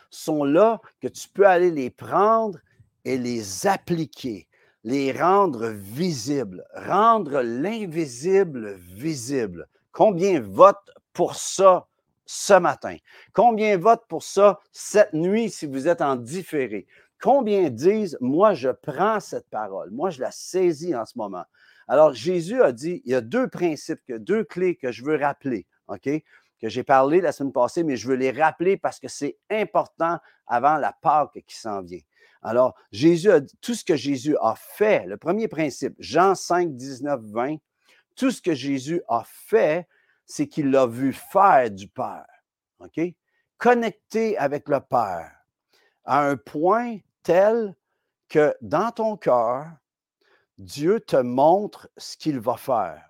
sont 0.09 0.43
là, 0.43 0.81
que 1.01 1.07
tu 1.07 1.27
peux 1.29 1.45
aller 1.47 1.71
les 1.71 1.89
prendre 1.89 2.59
et 3.05 3.17
les 3.17 3.67
appliquer, 3.67 4.47
les 4.83 5.11
rendre 5.11 5.67
visibles, 5.67 6.65
rendre 6.73 7.41
l'invisible 7.41 8.75
visible. 8.75 9.67
Combien 9.91 10.39
votent 10.39 10.91
pour 11.13 11.35
ça 11.35 11.87
ce 12.25 12.53
matin? 12.53 12.95
Combien 13.33 13.77
votent 13.77 14.07
pour 14.07 14.23
ça 14.23 14.59
cette 14.71 15.13
nuit 15.13 15.49
si 15.49 15.65
vous 15.65 15.87
êtes 15.87 16.01
en 16.01 16.15
différé? 16.15 16.87
Combien 17.21 17.69
disent, 17.69 18.17
moi, 18.21 18.53
je 18.53 18.69
prends 18.69 19.19
cette 19.19 19.49
parole, 19.49 19.91
moi, 19.91 20.09
je 20.09 20.21
la 20.21 20.31
saisis 20.31 20.95
en 20.95 21.05
ce 21.05 21.17
moment? 21.17 21.43
Alors, 21.87 22.13
Jésus 22.13 22.61
a 22.61 22.71
dit, 22.71 23.01
il 23.03 23.11
y 23.11 23.15
a 23.15 23.21
deux 23.21 23.47
principes, 23.47 23.99
deux 24.07 24.43
clés 24.43 24.75
que 24.75 24.91
je 24.91 25.03
veux 25.03 25.17
rappeler, 25.17 25.65
OK? 25.87 26.07
Que 26.59 26.69
j'ai 26.69 26.83
parlé 26.83 27.21
la 27.21 27.31
semaine 27.31 27.53
passée, 27.53 27.83
mais 27.83 27.95
je 27.95 28.07
veux 28.07 28.15
les 28.15 28.31
rappeler 28.31 28.77
parce 28.77 28.99
que 28.99 29.07
c'est 29.07 29.37
important 29.49 30.19
avant 30.47 30.77
la 30.77 30.93
Pâque 30.93 31.43
qui 31.47 31.55
s'en 31.57 31.81
vient. 31.81 32.01
Alors, 32.41 32.75
Jésus 32.91 33.29
tout 33.61 33.73
ce 33.73 33.83
que 33.83 33.95
Jésus 33.95 34.35
a 34.41 34.55
fait, 34.55 35.05
le 35.05 35.17
premier 35.17 35.47
principe, 35.47 35.95
Jean 35.99 36.35
5, 36.35 36.75
19, 36.75 37.21
20, 37.25 37.57
tout 38.15 38.31
ce 38.31 38.41
que 38.41 38.53
Jésus 38.53 39.01
a 39.07 39.23
fait, 39.25 39.87
c'est 40.25 40.47
qu'il 40.47 40.71
l'a 40.71 40.85
vu 40.85 41.13
faire 41.13 41.71
du 41.71 41.87
Père. 41.87 42.27
OK? 42.79 42.99
Connecté 43.57 44.37
avec 44.37 44.69
le 44.69 44.79
Père 44.79 45.31
à 46.05 46.21
un 46.25 46.37
point 46.37 46.97
tel 47.23 47.75
que 48.29 48.55
dans 48.61 48.91
ton 48.91 49.17
cœur, 49.17 49.67
Dieu 50.57 50.99
te 50.99 51.15
montre 51.15 51.89
ce 51.97 52.17
qu'il 52.17 52.39
va 52.39 52.57
faire 52.57 53.08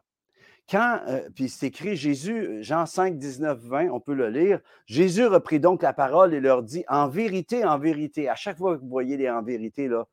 quand, 0.69 1.01
euh, 1.07 1.27
puis 1.33 1.49
c'est 1.49 1.67
écrit 1.67 1.95
Jésus, 1.95 2.63
Jean 2.63 2.85
5, 2.85 3.17
19, 3.17 3.59
20, 3.59 3.89
on 3.89 3.99
peut 3.99 4.13
le 4.13 4.29
lire. 4.29 4.59
Jésus 4.85 5.25
reprit 5.25 5.59
donc 5.59 5.81
la 5.81 5.93
parole 5.93 6.33
et 6.33 6.39
leur 6.39 6.63
dit 6.63 6.85
En 6.87 7.07
vérité, 7.07 7.65
en 7.65 7.79
vérité, 7.79 8.29
à 8.29 8.35
chaque 8.35 8.57
fois 8.57 8.75
que 8.75 8.81
vous 8.81 8.89
voyez 8.89 9.17
les 9.17 9.29
en 9.29 9.41
vérité, 9.41 9.87
là, 9.87 10.05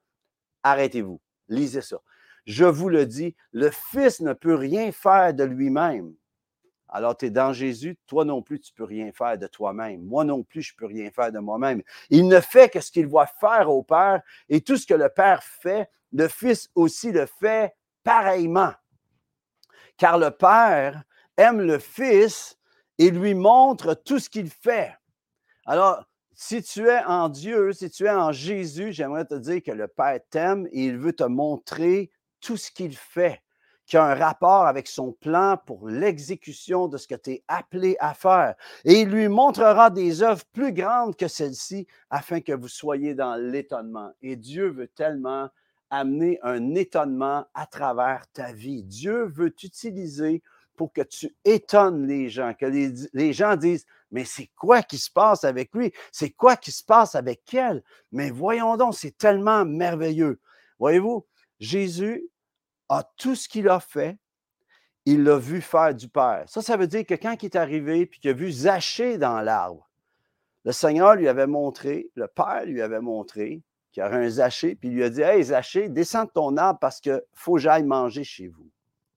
arrêtez-vous, 0.62 1.20
lisez 1.48 1.82
ça. 1.82 1.98
Je 2.46 2.64
vous 2.64 2.88
le 2.88 3.06
dis, 3.06 3.34
le 3.52 3.70
Fils 3.70 4.20
ne 4.20 4.32
peut 4.32 4.54
rien 4.54 4.92
faire 4.92 5.34
de 5.34 5.44
lui-même. 5.44 6.14
Alors, 6.88 7.16
tu 7.16 7.26
es 7.26 7.30
dans 7.30 7.52
Jésus, 7.52 7.98
toi 8.06 8.24
non 8.24 8.40
plus, 8.40 8.60
tu 8.60 8.72
ne 8.72 8.76
peux 8.76 8.84
rien 8.84 9.10
faire 9.12 9.36
de 9.36 9.48
toi-même. 9.48 10.02
Moi 10.04 10.24
non 10.24 10.44
plus, 10.44 10.62
je 10.62 10.72
ne 10.72 10.78
peux 10.78 10.86
rien 10.86 11.10
faire 11.10 11.32
de 11.32 11.40
moi-même. 11.40 11.82
Il 12.10 12.28
ne 12.28 12.40
fait 12.40 12.70
que 12.70 12.80
ce 12.80 12.92
qu'il 12.92 13.08
voit 13.08 13.26
faire 13.26 13.70
au 13.70 13.82
Père, 13.82 14.22
et 14.48 14.60
tout 14.60 14.76
ce 14.76 14.86
que 14.86 14.94
le 14.94 15.08
Père 15.08 15.42
fait, 15.42 15.90
le 16.12 16.28
Fils 16.28 16.70
aussi 16.74 17.10
le 17.10 17.26
fait 17.26 17.74
pareillement 18.04 18.72
car 19.96 20.18
le 20.18 20.30
Père 20.30 21.02
aime 21.36 21.60
le 21.60 21.78
Fils 21.78 22.56
et 22.98 23.10
lui 23.10 23.34
montre 23.34 23.94
tout 23.94 24.18
ce 24.18 24.30
qu'il 24.30 24.50
fait. 24.50 24.94
Alors, 25.66 26.04
si 26.34 26.62
tu 26.62 26.86
es 26.86 27.02
en 27.04 27.28
Dieu, 27.28 27.72
si 27.72 27.90
tu 27.90 28.04
es 28.04 28.10
en 28.10 28.30
Jésus, 28.30 28.92
j'aimerais 28.92 29.24
te 29.24 29.34
dire 29.34 29.62
que 29.62 29.72
le 29.72 29.88
Père 29.88 30.20
t'aime 30.30 30.66
et 30.70 30.84
il 30.84 30.98
veut 30.98 31.14
te 31.14 31.24
montrer 31.24 32.10
tout 32.40 32.56
ce 32.56 32.70
qu'il 32.70 32.96
fait, 32.96 33.42
qui 33.86 33.96
a 33.96 34.04
un 34.04 34.14
rapport 34.14 34.66
avec 34.66 34.86
son 34.86 35.12
plan 35.12 35.56
pour 35.66 35.88
l'exécution 35.88 36.88
de 36.88 36.98
ce 36.98 37.08
que 37.08 37.14
tu 37.14 37.30
es 37.32 37.44
appelé 37.48 37.96
à 38.00 38.14
faire. 38.14 38.54
Et 38.84 39.00
il 39.00 39.08
lui 39.08 39.28
montrera 39.28 39.90
des 39.90 40.22
œuvres 40.22 40.44
plus 40.52 40.72
grandes 40.72 41.16
que 41.16 41.28
celles-ci 41.28 41.86
afin 42.10 42.40
que 42.40 42.52
vous 42.52 42.68
soyez 42.68 43.14
dans 43.14 43.36
l'étonnement. 43.36 44.12
Et 44.20 44.36
Dieu 44.36 44.68
veut 44.68 44.88
tellement 44.88 45.48
amener 45.90 46.38
un 46.42 46.74
étonnement 46.74 47.46
à 47.54 47.66
travers 47.66 48.26
ta 48.32 48.52
vie. 48.52 48.82
Dieu 48.82 49.24
veut 49.24 49.50
t'utiliser 49.50 50.42
pour 50.76 50.92
que 50.92 51.00
tu 51.00 51.34
étonnes 51.44 52.06
les 52.06 52.28
gens, 52.28 52.54
que 52.54 52.66
les, 52.66 53.32
gens 53.32 53.56
disent, 53.56 53.86
mais 54.10 54.24
c'est 54.24 54.50
quoi 54.56 54.82
qui 54.82 54.98
se 54.98 55.10
passe 55.10 55.44
avec 55.44 55.74
lui? 55.74 55.92
C'est 56.12 56.30
quoi 56.30 56.56
qui 56.56 56.70
se 56.70 56.84
passe 56.84 57.14
avec 57.14 57.52
elle? 57.54 57.82
Mais 58.12 58.30
voyons 58.30 58.76
donc, 58.76 58.94
c'est 58.94 59.16
tellement 59.16 59.64
merveilleux. 59.64 60.40
Voyez-vous, 60.78 61.26
Jésus 61.58 62.28
a 62.88 63.02
tout 63.16 63.34
ce 63.34 63.48
qu'il 63.48 63.68
a 63.68 63.80
fait, 63.80 64.18
il 65.06 65.22
l'a 65.22 65.38
vu 65.38 65.60
faire 65.60 65.94
du 65.94 66.08
Père. 66.08 66.44
Ça, 66.46 66.62
ça 66.62 66.76
veut 66.76 66.86
dire 66.86 67.06
que 67.06 67.14
quand 67.14 67.42
il 67.42 67.46
est 67.46 67.56
arrivé 67.56 68.06
puis 68.06 68.20
qu'il 68.20 68.30
a 68.30 68.34
vu 68.34 68.50
Zaché 68.50 69.18
dans 69.18 69.40
l'arbre, 69.40 69.88
le 70.64 70.72
Seigneur 70.72 71.14
lui 71.14 71.28
avait 71.28 71.46
montré, 71.46 72.10
le 72.16 72.26
Père 72.26 72.64
lui 72.66 72.82
avait 72.82 73.00
montré 73.00 73.62
qui 73.96 74.02
aurait 74.02 74.26
un 74.26 74.28
Zaché, 74.28 74.74
puis 74.74 74.90
il 74.90 74.96
lui 74.96 75.04
a 75.04 75.08
dit 75.08 75.22
Hey, 75.22 75.42
Zaché, 75.42 75.88
descends 75.88 76.26
de 76.26 76.30
ton 76.30 76.58
arbre 76.58 76.78
parce 76.78 77.00
qu'il 77.00 77.18
faut 77.32 77.54
que 77.54 77.60
j'aille 77.60 77.82
manger 77.82 78.24
chez 78.24 78.48
vous. 78.48 78.68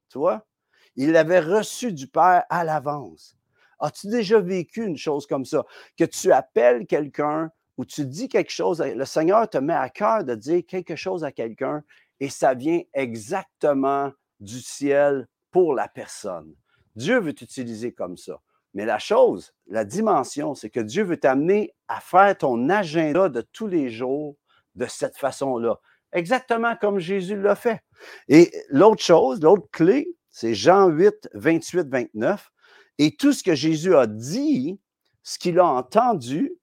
Tu 0.08 0.18
vois? 0.18 0.48
Il 0.96 1.12
l'avait 1.12 1.42
reçu 1.42 1.92
du 1.92 2.08
Père 2.08 2.46
à 2.50 2.64
l'avance. 2.64 3.36
As-tu 3.82 4.08
déjà 4.08 4.40
vécu 4.40 4.86
une 4.86 4.96
chose 4.96 5.28
comme 5.28 5.44
ça? 5.44 5.66
Que 5.98 6.06
tu 6.06 6.32
appelles 6.32 6.88
quelqu'un 6.88 7.52
ou 7.76 7.84
tu 7.84 8.06
dis 8.06 8.30
quelque 8.30 8.54
chose, 8.54 8.80
le 8.80 9.04
Seigneur 9.04 9.50
te 9.50 9.58
met 9.58 9.74
à 9.74 9.90
cœur 9.90 10.24
de 10.24 10.34
dire 10.34 10.62
quelque 10.66 10.96
chose 10.96 11.26
à 11.26 11.34
quelqu'un 11.34 11.84
et 12.22 12.30
ça 12.30 12.54
vient 12.54 12.80
exactement 12.94 14.14
du 14.40 14.62
ciel 14.62 15.28
pour 15.52 15.74
la 15.74 15.90
personne. 15.90 16.56
Dieu 16.96 17.20
veut 17.20 17.34
t'utiliser 17.34 17.92
comme 17.92 18.16
ça. 18.16 18.40
Mais 18.74 18.86
la 18.86 18.98
chose, 18.98 19.54
la 19.68 19.84
dimension, 19.84 20.56
c'est 20.56 20.70
que 20.70 20.80
Dieu 20.80 21.04
veut 21.04 21.20
t'amener 21.20 21.76
à 21.90 22.00
faire 22.00 22.38
ton 22.38 22.70
agenda 22.70 23.28
de 23.28 23.42
tous 23.42 23.68
les 23.68 23.90
jours 23.90 24.38
de 24.80 24.86
cette 24.88 25.18
façon-là. 25.18 25.80
Exactement 26.14 26.76
comme 26.76 26.98
Jésus 26.98 27.40
l'a 27.40 27.56
fait. 27.56 27.82
Et 28.28 28.52
l'autre 28.70 29.04
chose, 29.04 29.42
l'autre 29.42 29.68
clé, 29.72 30.08
c'est 30.32 30.56
Jean 30.56 30.88
8, 30.88 31.30
28, 31.34 31.88
29. 31.90 32.52
Et 32.98 33.16
tout 33.16 33.34
ce 33.34 33.44
que 33.44 33.54
Jésus 33.54 33.96
a 33.96 34.08
dit, 34.08 34.80
ce 35.22 35.38
qu'il 35.38 35.60
a 35.60 35.66
entendu, 35.66 36.56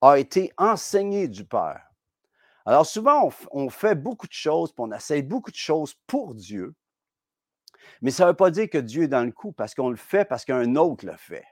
a 0.00 0.18
été 0.18 0.52
enseigné 0.56 1.28
du 1.28 1.44
Père. 1.44 1.82
Alors 2.66 2.86
souvent, 2.86 3.30
on, 3.50 3.70
fait 3.70 3.94
beaucoup 3.94 4.26
de 4.26 4.32
choses, 4.32 4.72
puis 4.72 4.84
on 4.86 4.92
essaye 4.92 5.22
beaucoup 5.22 5.50
de 5.50 5.56
choses 5.56 5.94
pour 6.06 6.34
Dieu, 6.34 6.74
mais 8.02 8.10
ça 8.10 8.24
ne 8.24 8.30
veut 8.30 8.36
pas 8.36 8.50
dire 8.50 8.68
que 8.68 8.78
Dieu 8.78 9.04
est 9.04 9.08
dans 9.08 9.24
le 9.24 9.32
coup, 9.32 9.52
parce 9.52 9.74
qu'on 9.74 9.88
le 9.88 9.96
fait 9.96 10.24
parce 10.24 10.44
qu'un 10.44 10.76
autre 10.76 11.06
le 11.06 11.16
fait. 11.16 11.46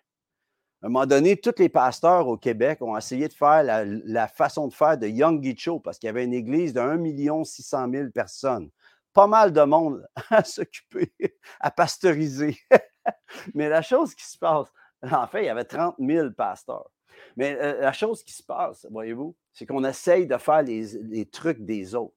À 0.86 0.88
un 0.88 0.92
moment 0.92 1.04
donné, 1.04 1.36
tous 1.36 1.58
les 1.58 1.68
pasteurs 1.68 2.28
au 2.28 2.36
Québec 2.36 2.80
ont 2.80 2.96
essayé 2.96 3.26
de 3.26 3.32
faire 3.32 3.64
la, 3.64 4.28
façon 4.28 4.68
de 4.68 4.72
faire 4.72 4.96
de 4.96 5.08
Young 5.08 5.42
Gicho, 5.42 5.80
parce 5.80 5.98
qu'il 5.98 6.06
y 6.06 6.10
avait 6.10 6.22
une 6.22 6.32
église 6.32 6.72
de 6.72 6.78
1 6.78 7.42
600 7.42 7.90
000 7.90 8.10
personnes. 8.10 8.70
Pas 9.12 9.26
mal 9.26 9.52
de 9.52 9.62
monde 9.62 10.06
à 10.30 10.44
s'occuper, 10.44 11.12
à 11.58 11.72
pasteuriser. 11.72 12.56
mais 13.54 13.68
la 13.68 13.82
chose 13.82 14.14
qui 14.14 14.24
se 14.24 14.38
passe, 14.38 14.68
en 15.02 15.26
fait, 15.26 15.42
il 15.42 15.46
y 15.46 15.48
avait 15.48 15.64
30 15.64 15.96
000 15.98 16.30
pasteurs. 16.30 16.88
Mais 17.36 17.58
euh, 17.60 17.80
la 17.80 17.92
chose 17.92 18.22
qui 18.22 18.32
se 18.32 18.44
passe, 18.44 18.86
voyez-vous, 18.88 19.34
c'est 19.52 19.66
qu'on 19.66 19.82
essaye 19.82 20.28
de 20.28 20.36
faire 20.36 20.62
les, 20.62 21.26
trucs 21.26 21.64
des 21.64 21.96
autres, 21.96 22.14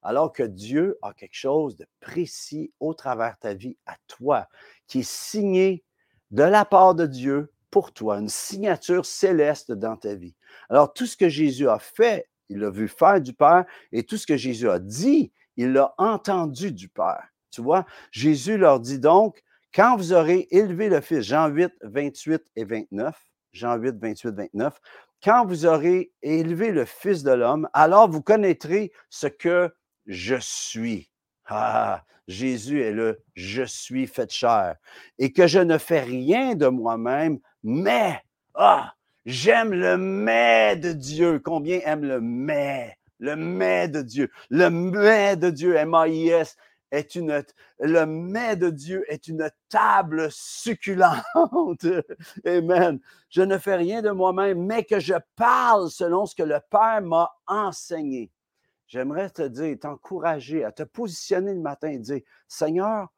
alors 0.00 0.32
que 0.32 0.44
Dieu 0.44 0.96
a 1.02 1.12
quelque 1.12 1.34
chose 1.34 1.76
de 1.76 1.88
précis 1.98 2.72
au 2.78 2.94
travers 2.94 3.34
de 3.34 3.40
ta 3.40 3.54
vie, 3.54 3.76
à 3.84 3.96
toi, 4.06 4.46
qui 4.86 5.00
est 5.00 5.10
signé 5.10 5.82
de 6.30 6.44
la 6.44 6.64
part 6.64 6.94
de 6.94 7.06
Dieu 7.06 7.52
pour 7.72 7.92
toi, 7.92 8.18
une 8.18 8.28
signature 8.28 9.04
céleste 9.06 9.72
dans 9.72 9.96
ta 9.96 10.14
vie. 10.14 10.36
Alors, 10.68 10.92
tout 10.92 11.06
ce 11.06 11.16
que 11.16 11.28
Jésus 11.28 11.68
a 11.68 11.78
fait, 11.80 12.28
il 12.50 12.58
l'a 12.58 12.70
vu 12.70 12.86
faire 12.86 13.20
du 13.20 13.32
Père, 13.32 13.64
et 13.90 14.04
tout 14.04 14.18
ce 14.18 14.26
que 14.26 14.36
Jésus 14.36 14.68
a 14.68 14.78
dit, 14.78 15.32
il 15.56 15.72
l'a 15.72 15.94
entendu 15.98 16.70
du 16.70 16.88
Père. 16.88 17.26
Tu 17.50 17.62
vois, 17.62 17.86
Jésus 18.10 18.58
leur 18.58 18.78
dit 18.78 18.98
donc, 19.00 19.42
quand 19.74 19.96
vous 19.96 20.12
aurez 20.12 20.48
élevé 20.50 20.90
le 20.90 21.00
Fils, 21.00 21.22
Jean 21.22 21.48
8, 21.48 21.72
28 21.82 22.42
et 22.56 22.64
29, 22.64 23.16
Jean 23.52 23.76
8, 23.76 23.94
28, 24.00 24.34
29, 24.34 24.78
quand 25.24 25.46
vous 25.46 25.64
aurez 25.64 26.12
élevé 26.20 26.72
le 26.72 26.84
Fils 26.84 27.22
de 27.22 27.32
l'homme, 27.32 27.68
alors 27.72 28.10
vous 28.10 28.22
connaîtrez 28.22 28.92
ce 29.08 29.28
que 29.28 29.74
je 30.06 30.36
suis. 30.40 31.11
Ah, 31.46 32.04
Jésus 32.28 32.82
est 32.82 32.92
le 32.92 33.22
je 33.34 33.62
suis 33.62 34.06
fait 34.06 34.30
chair. 34.30 34.76
Et 35.18 35.32
que 35.32 35.46
je 35.46 35.58
ne 35.58 35.78
fais 35.78 36.00
rien 36.00 36.54
de 36.54 36.66
moi-même, 36.66 37.38
mais, 37.62 38.20
ah, 38.54 38.94
j'aime 39.26 39.72
le 39.72 39.96
mais 39.96 40.76
de 40.76 40.92
Dieu. 40.92 41.40
Combien 41.40 41.80
aime 41.84 42.04
le 42.04 42.20
mais? 42.20 42.96
Le 43.18 43.36
mais 43.36 43.88
de 43.88 44.02
Dieu. 44.02 44.30
Le 44.50 44.68
mais 44.68 45.36
de 45.36 45.50
Dieu, 45.50 45.76
M-A-I-S 45.76 46.56
est 46.92 47.14
une, 47.14 47.42
le 47.80 48.54
de 48.56 48.70
Dieu 48.70 49.04
est 49.08 49.26
une 49.26 49.50
table 49.68 50.28
succulente. 50.30 51.24
Amen. 52.46 53.00
Je 53.30 53.42
ne 53.42 53.58
fais 53.58 53.76
rien 53.76 54.02
de 54.02 54.10
moi-même, 54.10 54.64
mais 54.64 54.84
que 54.84 55.00
je 55.00 55.14
parle 55.36 55.90
selon 55.90 56.26
ce 56.26 56.34
que 56.34 56.42
le 56.42 56.60
Père 56.70 57.00
m'a 57.02 57.30
enseigné. 57.46 58.30
J'aimerais 58.92 59.30
te 59.30 59.40
dire, 59.40 59.78
t'encourager 59.80 60.64
à 60.64 60.70
te 60.70 60.82
positionner 60.82 61.54
le 61.54 61.60
matin 61.60 61.88
et 61.88 61.98
dire, 61.98 62.20
Seigneur, 62.46 63.08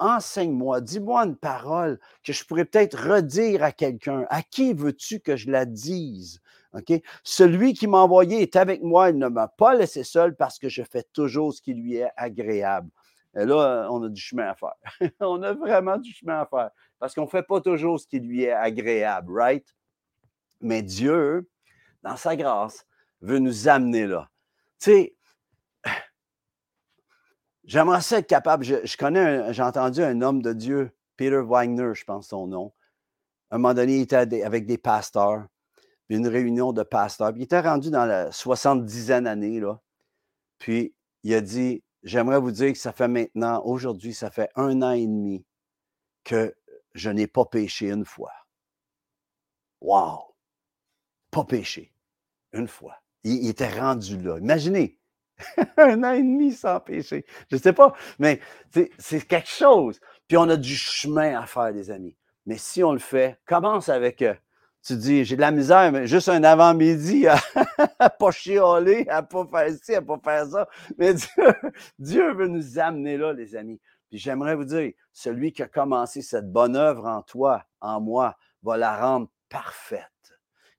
enseigne-moi, 0.00 0.80
dis-moi 0.80 1.26
une 1.26 1.36
parole 1.36 2.00
que 2.24 2.32
je 2.32 2.44
pourrais 2.44 2.64
peut-être 2.64 2.98
redire 2.98 3.62
à 3.62 3.70
quelqu'un. 3.70 4.26
À 4.30 4.42
qui 4.42 4.74
veux-tu 4.74 5.20
que 5.20 5.36
je 5.36 5.48
la 5.48 5.64
dise? 5.64 6.40
OK? 6.72 7.00
Celui 7.22 7.72
qui 7.72 7.86
m'a 7.86 7.98
envoyé 7.98 8.42
est 8.42 8.56
avec 8.56 8.82
moi, 8.82 9.10
il 9.10 9.18
ne 9.18 9.28
m'a 9.28 9.46
pas 9.46 9.76
laissé 9.76 10.02
seul 10.02 10.34
parce 10.34 10.58
que 10.58 10.68
je 10.68 10.82
fais 10.82 11.04
toujours 11.12 11.54
ce 11.54 11.62
qui 11.62 11.74
lui 11.74 11.98
est 11.98 12.10
agréable. 12.16 12.90
Et 13.36 13.44
là, 13.44 13.86
on 13.92 14.02
a 14.02 14.08
du 14.08 14.20
chemin 14.20 14.48
à 14.48 14.56
faire. 14.56 14.74
on 15.20 15.40
a 15.44 15.52
vraiment 15.52 15.98
du 15.98 16.12
chemin 16.12 16.40
à 16.40 16.46
faire 16.46 16.70
parce 16.98 17.14
qu'on 17.14 17.26
ne 17.26 17.30
fait 17.30 17.44
pas 17.44 17.60
toujours 17.60 18.00
ce 18.00 18.08
qui 18.08 18.18
lui 18.18 18.42
est 18.42 18.52
agréable, 18.52 19.32
right? 19.32 19.72
Mais 20.60 20.82
Dieu, 20.82 21.48
dans 22.02 22.16
sa 22.16 22.34
grâce, 22.34 22.84
veut 23.20 23.38
nous 23.38 23.68
amener 23.68 24.08
là. 24.08 24.31
Tu 24.82 24.90
sais, 24.90 25.16
j'aimerais 27.62 28.00
être 28.00 28.26
capable. 28.26 28.64
Je, 28.64 28.96
connais, 28.96 29.52
j'ai 29.52 29.62
entendu 29.62 30.02
un 30.02 30.20
homme 30.22 30.42
de 30.42 30.52
Dieu, 30.52 30.90
Peter 31.16 31.40
Wagner, 31.40 31.94
je 31.94 32.02
pense 32.02 32.26
son 32.26 32.48
nom. 32.48 32.72
À 33.50 33.54
un 33.54 33.58
moment 33.58 33.74
donné, 33.74 33.98
il 33.98 34.02
était 34.02 34.42
avec 34.42 34.66
des 34.66 34.78
pasteurs, 34.78 35.46
une 36.08 36.26
réunion 36.26 36.72
de 36.72 36.82
pasteurs. 36.82 37.30
il 37.36 37.42
était 37.42 37.60
rendu 37.60 37.92
dans 37.92 38.06
la 38.06 38.30
70e 38.30 39.26
année, 39.26 39.60
là. 39.60 39.80
Puis 40.58 40.96
il 41.22 41.32
a 41.34 41.40
dit 41.40 41.84
j'aimerais 42.02 42.40
vous 42.40 42.50
dire 42.50 42.72
que 42.72 42.78
ça 42.78 42.92
fait 42.92 43.06
maintenant, 43.06 43.62
aujourd'hui, 43.64 44.12
ça 44.12 44.32
fait 44.32 44.50
un 44.56 44.82
an 44.82 44.90
et 44.90 45.06
demi 45.06 45.46
que 46.24 46.56
je 46.94 47.08
n'ai 47.08 47.28
pas 47.28 47.44
péché 47.44 47.88
une 47.92 48.04
fois. 48.04 48.32
Wow! 49.80 50.34
Pas 51.30 51.44
péché. 51.44 51.94
Une 52.52 52.66
fois. 52.66 52.96
Il, 53.24 53.48
était 53.48 53.68
rendu 53.68 54.20
là. 54.20 54.38
Imaginez, 54.38 54.98
un 55.76 56.02
an 56.02 56.12
et 56.12 56.22
demi 56.22 56.52
sans 56.52 56.80
péché. 56.80 57.24
Je 57.50 57.56
ne 57.56 57.60
sais 57.60 57.72
pas, 57.72 57.94
mais 58.18 58.40
c'est 58.98 59.26
quelque 59.26 59.48
chose. 59.48 60.00
Puis 60.28 60.36
on 60.36 60.48
a 60.48 60.56
du 60.56 60.74
chemin 60.74 61.38
à 61.40 61.46
faire, 61.46 61.70
les 61.70 61.90
amis. 61.90 62.16
Mais 62.46 62.58
si 62.58 62.82
on 62.82 62.92
le 62.92 62.98
fait, 62.98 63.38
commence 63.46 63.88
avec 63.88 64.22
euh, 64.22 64.34
tu 64.84 64.96
dis, 64.96 65.24
j'ai 65.24 65.36
de 65.36 65.40
la 65.40 65.52
misère, 65.52 65.92
mais 65.92 66.08
juste 66.08 66.28
un 66.28 66.42
avant-midi 66.42 67.28
à, 67.28 67.36
ne 67.54 68.08
pas 68.18 68.30
chialer, 68.32 69.06
à 69.08 69.22
pas 69.22 69.46
faire 69.46 69.70
ci, 69.80 69.94
à 69.94 70.02
pas 70.02 70.18
faire 70.22 70.46
ça. 70.46 70.68
Mais 70.98 71.14
Dieu, 71.98 72.34
veut 72.34 72.48
nous 72.48 72.78
amener 72.80 73.16
là, 73.16 73.32
les 73.32 73.54
amis. 73.54 73.80
Puis 74.10 74.18
j'aimerais 74.18 74.56
vous 74.56 74.64
dire, 74.64 74.92
celui 75.12 75.52
qui 75.52 75.62
a 75.62 75.68
commencé 75.68 76.20
cette 76.20 76.50
bonne 76.50 76.74
œuvre 76.74 77.06
en 77.06 77.22
toi, 77.22 77.64
en 77.80 78.00
moi, 78.00 78.36
va 78.62 78.76
la 78.76 78.96
rendre 78.96 79.28
parfaite. 79.48 80.08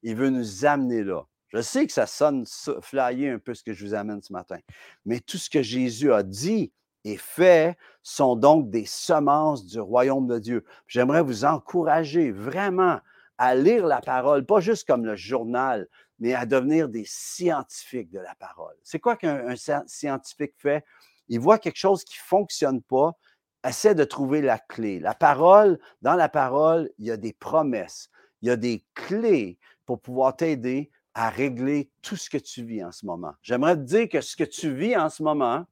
Il 0.02 0.18
veut 0.18 0.30
nous 0.30 0.66
amener 0.66 1.04
là. 1.04 1.24
Je 1.54 1.62
sais 1.62 1.86
que 1.86 1.94
ça 1.94 2.08
sonne 2.08 2.46
flyer 2.82 3.36
un 3.36 3.40
peu 3.40 3.54
ce 3.54 3.64
que 3.64 3.74
je 3.74 3.86
vous 3.86 3.94
amène 3.94 4.22
ce 4.22 4.34
matin, 4.34 4.58
mais 5.06 5.20
tout 5.20 5.38
ce 5.38 5.50
que 5.50 5.62
Jésus 5.62 6.12
a 6.12 6.24
dit 6.24 6.74
et 7.06 7.18
fait 7.18 7.78
sont 8.02 8.36
donc 8.36 8.70
des 8.70 8.86
semences 8.86 9.66
du 9.66 9.80
royaume 9.80 10.28
de 10.28 10.40
Dieu. 10.40 10.66
J'aimerais 10.88 11.22
vous 11.22 11.46
encourager 11.46 12.32
vraiment 12.32 13.00
à 13.38 13.56
lire 13.56 13.86
la 13.86 14.02
parole, 14.02 14.46
pas 14.46 14.62
juste 14.62 14.88
comme 14.88 15.06
le 15.06 15.16
journal, 15.16 15.88
mais 16.20 16.34
à 16.34 16.46
devenir 16.46 16.90
des 16.90 17.04
scientifiques 17.06 18.10
de 18.10 18.20
la 18.20 18.34
parole. 18.36 18.76
C'est 18.84 19.00
quoi 19.00 19.16
qu'un 19.16 19.56
scientifique 19.86 20.54
fait? 20.58 20.84
Il 21.28 21.40
voit 21.40 21.60
quelque 21.60 21.78
chose 21.78 22.04
qui 22.04 22.18
ne 22.18 22.28
fonctionne 22.28 22.82
pas, 22.82 23.12
essaie 23.68 23.96
de 23.96 24.04
trouver 24.04 24.42
la 24.42 24.60
clé. 24.60 25.00
La 25.00 25.14
parole, 25.14 25.80
dans 26.02 26.16
la 26.16 26.30
parole, 26.30 26.90
il 26.98 27.06
y 27.06 27.12
a 27.12 27.18
des 27.18 27.34
promesses, 27.34 28.10
il 28.42 28.48
y 28.48 28.52
a 28.52 28.56
des 28.56 28.84
clés 28.94 29.60
pour 29.86 30.00
pouvoir 30.00 30.36
t'aider 30.36 30.90
à 31.14 31.30
régler 31.30 31.92
tout 32.02 32.16
ce 32.16 32.30
que 32.30 32.38
tu 32.38 32.64
vis 32.64 32.84
en 32.84 32.92
ce 32.92 33.06
moment. 33.06 33.34
J'aimerais 33.42 33.76
te 33.76 33.82
dire 33.82 34.10
que 34.10 34.22
ce 34.22 34.36
que 34.36 34.44
tu 34.44 34.74
vis 34.74 34.96
en 34.98 35.10
ce 35.10 35.24
moment, 35.24 35.66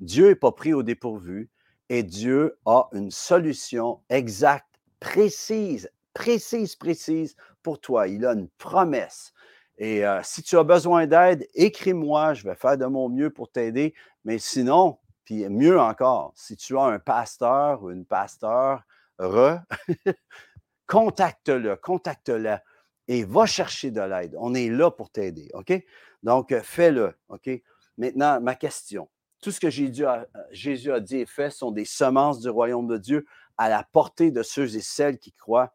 Dieu 0.00 0.28
n'est 0.28 0.34
pas 0.34 0.52
pris 0.52 0.74
au 0.74 0.82
dépourvu 0.82 1.50
et 1.88 2.02
Dieu 2.02 2.58
a 2.66 2.88
une 2.92 3.10
solution 3.10 4.00
exacte, 4.08 4.80
précise, 5.00 5.90
précise, 6.14 6.76
précise 6.76 7.36
pour 7.62 7.80
toi. 7.80 8.08
Il 8.08 8.24
a 8.26 8.32
une 8.32 8.48
promesse. 8.58 9.32
Et 9.78 10.06
euh, 10.06 10.20
si 10.22 10.42
tu 10.42 10.58
as 10.58 10.64
besoin 10.64 11.06
d'aide, 11.06 11.46
écris-moi, 11.54 12.34
je 12.34 12.44
vais 12.44 12.54
faire 12.54 12.76
de 12.76 12.86
mon 12.86 13.08
mieux 13.08 13.30
pour 13.30 13.50
t'aider. 13.50 13.94
Mais 14.24 14.38
sinon, 14.38 14.98
puis 15.24 15.48
mieux 15.48 15.80
encore, 15.80 16.32
si 16.34 16.56
tu 16.56 16.76
as 16.76 16.82
un 16.82 16.98
pasteur 16.98 17.82
ou 17.82 17.90
une 17.90 18.04
pasteur, 18.04 18.82
contacte-le, 20.86 21.76
contacte-le 21.76 22.56
et 23.10 23.24
va 23.24 23.44
chercher 23.44 23.90
de 23.90 24.00
l'aide. 24.00 24.36
On 24.38 24.54
est 24.54 24.68
là 24.68 24.88
pour 24.88 25.10
t'aider, 25.10 25.50
OK? 25.54 25.72
Donc, 26.22 26.52
euh, 26.52 26.62
fais-le, 26.62 27.12
OK? 27.28 27.50
Maintenant, 27.98 28.40
ma 28.40 28.54
question. 28.54 29.08
Tout 29.42 29.50
ce 29.50 29.58
que 29.58 29.68
Jésus 29.68 30.06
a, 30.06 30.28
Jésus 30.52 30.92
a 30.92 31.00
dit 31.00 31.16
et 31.16 31.26
fait 31.26 31.50
sont 31.50 31.72
des 31.72 31.84
semences 31.84 32.38
du 32.38 32.48
royaume 32.48 32.86
de 32.86 32.98
Dieu 32.98 33.26
à 33.58 33.68
la 33.68 33.82
portée 33.82 34.30
de 34.30 34.44
ceux 34.44 34.76
et 34.76 34.80
celles 34.80 35.18
qui 35.18 35.32
croient. 35.32 35.74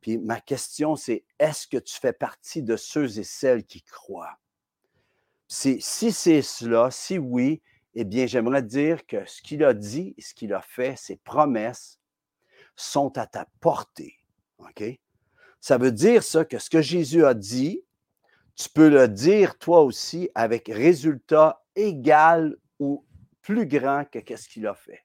Puis 0.00 0.16
ma 0.16 0.40
question, 0.40 0.94
c'est 0.94 1.24
est-ce 1.40 1.66
que 1.66 1.76
tu 1.76 1.98
fais 1.98 2.12
partie 2.12 2.62
de 2.62 2.76
ceux 2.76 3.18
et 3.18 3.24
celles 3.24 3.64
qui 3.64 3.82
croient? 3.82 4.38
si 5.48 5.80
c'est 5.80 6.42
cela, 6.42 6.90
si 6.92 7.18
oui, 7.18 7.62
eh 7.94 8.04
bien, 8.04 8.26
j'aimerais 8.26 8.62
dire 8.62 9.06
que 9.06 9.24
ce 9.26 9.42
qu'il 9.42 9.64
a 9.64 9.74
dit, 9.74 10.14
ce 10.20 10.34
qu'il 10.34 10.52
a 10.52 10.62
fait, 10.62 10.96
ses 10.96 11.16
promesses 11.16 11.98
sont 12.76 13.18
à 13.18 13.26
ta 13.26 13.46
portée. 13.60 14.14
OK? 14.58 14.84
Ça 15.66 15.78
veut 15.78 15.90
dire 15.90 16.22
ça 16.22 16.44
que 16.44 16.60
ce 16.60 16.70
que 16.70 16.80
Jésus 16.80 17.26
a 17.26 17.34
dit, 17.34 17.82
tu 18.54 18.68
peux 18.68 18.88
le 18.88 19.08
dire 19.08 19.58
toi 19.58 19.80
aussi 19.80 20.30
avec 20.36 20.68
résultat 20.68 21.60
égal 21.74 22.56
ou 22.78 23.04
plus 23.42 23.66
grand 23.66 24.04
que 24.04 24.36
ce 24.36 24.48
qu'il 24.48 24.68
a 24.68 24.74
fait, 24.74 25.04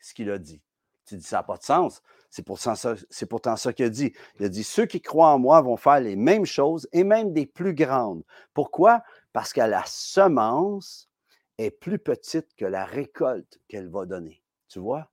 ce 0.00 0.14
qu'il 0.14 0.30
a 0.30 0.38
dit. 0.38 0.62
Tu 1.06 1.16
dis, 1.16 1.24
ça 1.24 1.38
n'a 1.38 1.42
pas 1.42 1.56
de 1.56 1.64
sens. 1.64 2.02
C'est 2.30 2.44
pourtant 2.44 2.76
ça, 2.76 3.72
qu'il 3.72 3.84
a 3.84 3.88
dit. 3.88 4.12
Il 4.38 4.44
a 4.44 4.48
dit, 4.48 4.62
ceux 4.62 4.86
qui 4.86 5.00
croient 5.02 5.32
en 5.32 5.40
moi 5.40 5.60
vont 5.60 5.76
faire 5.76 5.98
les 5.98 6.14
mêmes 6.14 6.46
choses 6.46 6.88
et 6.92 7.02
même 7.02 7.32
des 7.32 7.46
plus 7.46 7.74
grandes. 7.74 8.22
Pourquoi? 8.54 9.02
Parce 9.32 9.52
que 9.52 9.60
la 9.60 9.82
semence 9.86 11.10
est 11.58 11.72
plus 11.72 11.98
petite 11.98 12.54
que 12.54 12.64
la 12.64 12.84
récolte 12.84 13.58
qu'elle 13.66 13.88
va 13.88 14.06
donner. 14.06 14.40
Tu 14.68 14.78
vois? 14.78 15.10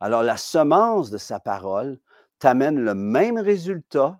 Alors, 0.00 0.22
la 0.22 0.38
semence 0.38 1.10
de 1.10 1.18
sa 1.18 1.38
parole 1.38 2.00
t'amène 2.40 2.80
le 2.80 2.94
même 2.94 3.38
résultat 3.38 4.18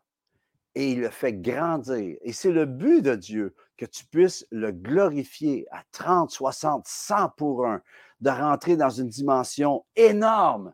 et 0.76 0.92
il 0.92 1.00
le 1.00 1.10
fait 1.10 1.32
grandir. 1.32 2.16
Et 2.20 2.32
c'est 2.32 2.52
le 2.52 2.66
but 2.66 3.02
de 3.02 3.16
Dieu, 3.16 3.56
que 3.76 3.86
tu 3.86 4.04
puisses 4.04 4.46
le 4.50 4.70
glorifier 4.70 5.66
à 5.72 5.82
30, 5.90 6.30
60, 6.30 6.86
100 6.86 7.30
pour 7.30 7.66
un, 7.66 7.82
de 8.20 8.30
rentrer 8.30 8.76
dans 8.76 8.90
une 8.90 9.08
dimension 9.08 9.84
énorme, 9.96 10.72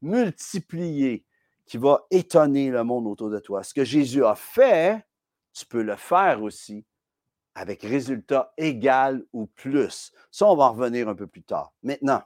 multipliée, 0.00 1.26
qui 1.66 1.78
va 1.78 2.06
étonner 2.10 2.70
le 2.70 2.84
monde 2.84 3.06
autour 3.06 3.30
de 3.30 3.38
toi. 3.38 3.62
Ce 3.62 3.74
que 3.74 3.84
Jésus 3.84 4.24
a 4.24 4.34
fait, 4.34 5.04
tu 5.52 5.66
peux 5.66 5.82
le 5.82 5.96
faire 5.96 6.42
aussi 6.42 6.84
avec 7.54 7.82
résultat 7.82 8.52
égal 8.56 9.24
ou 9.32 9.46
plus. 9.46 10.12
Ça, 10.30 10.46
on 10.46 10.56
va 10.56 10.64
en 10.64 10.72
revenir 10.72 11.08
un 11.08 11.14
peu 11.14 11.26
plus 11.26 11.42
tard. 11.42 11.72
Maintenant, 11.82 12.22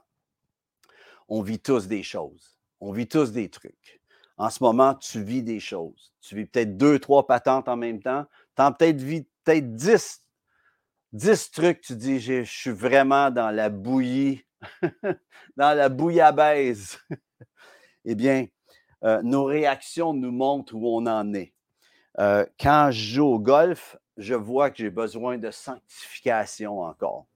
on 1.27 1.41
vit 1.41 1.59
tous 1.59 1.87
des 1.87 2.03
choses. 2.03 2.59
On 2.81 2.91
vit 2.91 3.07
tous 3.07 3.31
des 3.31 3.49
trucs. 3.49 3.98
En 4.39 4.49
ce 4.49 4.63
moment, 4.63 4.95
tu 4.95 5.21
vis 5.21 5.43
des 5.43 5.59
choses. 5.59 6.13
Tu 6.21 6.33
vis 6.35 6.45
peut-être 6.45 6.77
deux, 6.77 6.97
trois 6.97 7.27
patentes 7.27 7.67
en 7.67 7.75
même 7.75 8.01
temps. 8.01 8.25
Tu 8.55 8.61
en 8.61 8.71
peut-être 8.71 9.01
vis 9.01 9.27
peut-être 9.43 9.75
dix, 9.75 11.51
trucs. 11.51 11.81
Tu 11.81 11.95
dis, 11.97 12.21
je 12.21 12.43
suis 12.45 12.71
vraiment 12.71 13.31
dans 13.31 13.51
la 13.51 13.69
bouillie, 13.69 14.45
dans 15.57 15.77
la 15.77 15.89
bouillabaisse. 15.89 16.99
eh 18.05 18.15
bien, 18.15 18.47
euh, 19.03 19.21
nos 19.23 19.43
réactions 19.43 20.13
nous 20.13 20.31
montrent 20.31 20.73
où 20.73 20.87
on 20.87 21.05
en 21.05 21.33
est. 21.33 21.53
Euh, 22.19 22.45
quand 22.57 22.91
je 22.91 23.15
joue 23.15 23.25
au 23.25 23.39
golf, 23.39 23.97
je 24.15 24.35
vois 24.35 24.69
que 24.69 24.77
j'ai 24.77 24.89
besoin 24.89 25.37
de 25.37 25.51
sanctification 25.51 26.79
encore. 26.79 27.27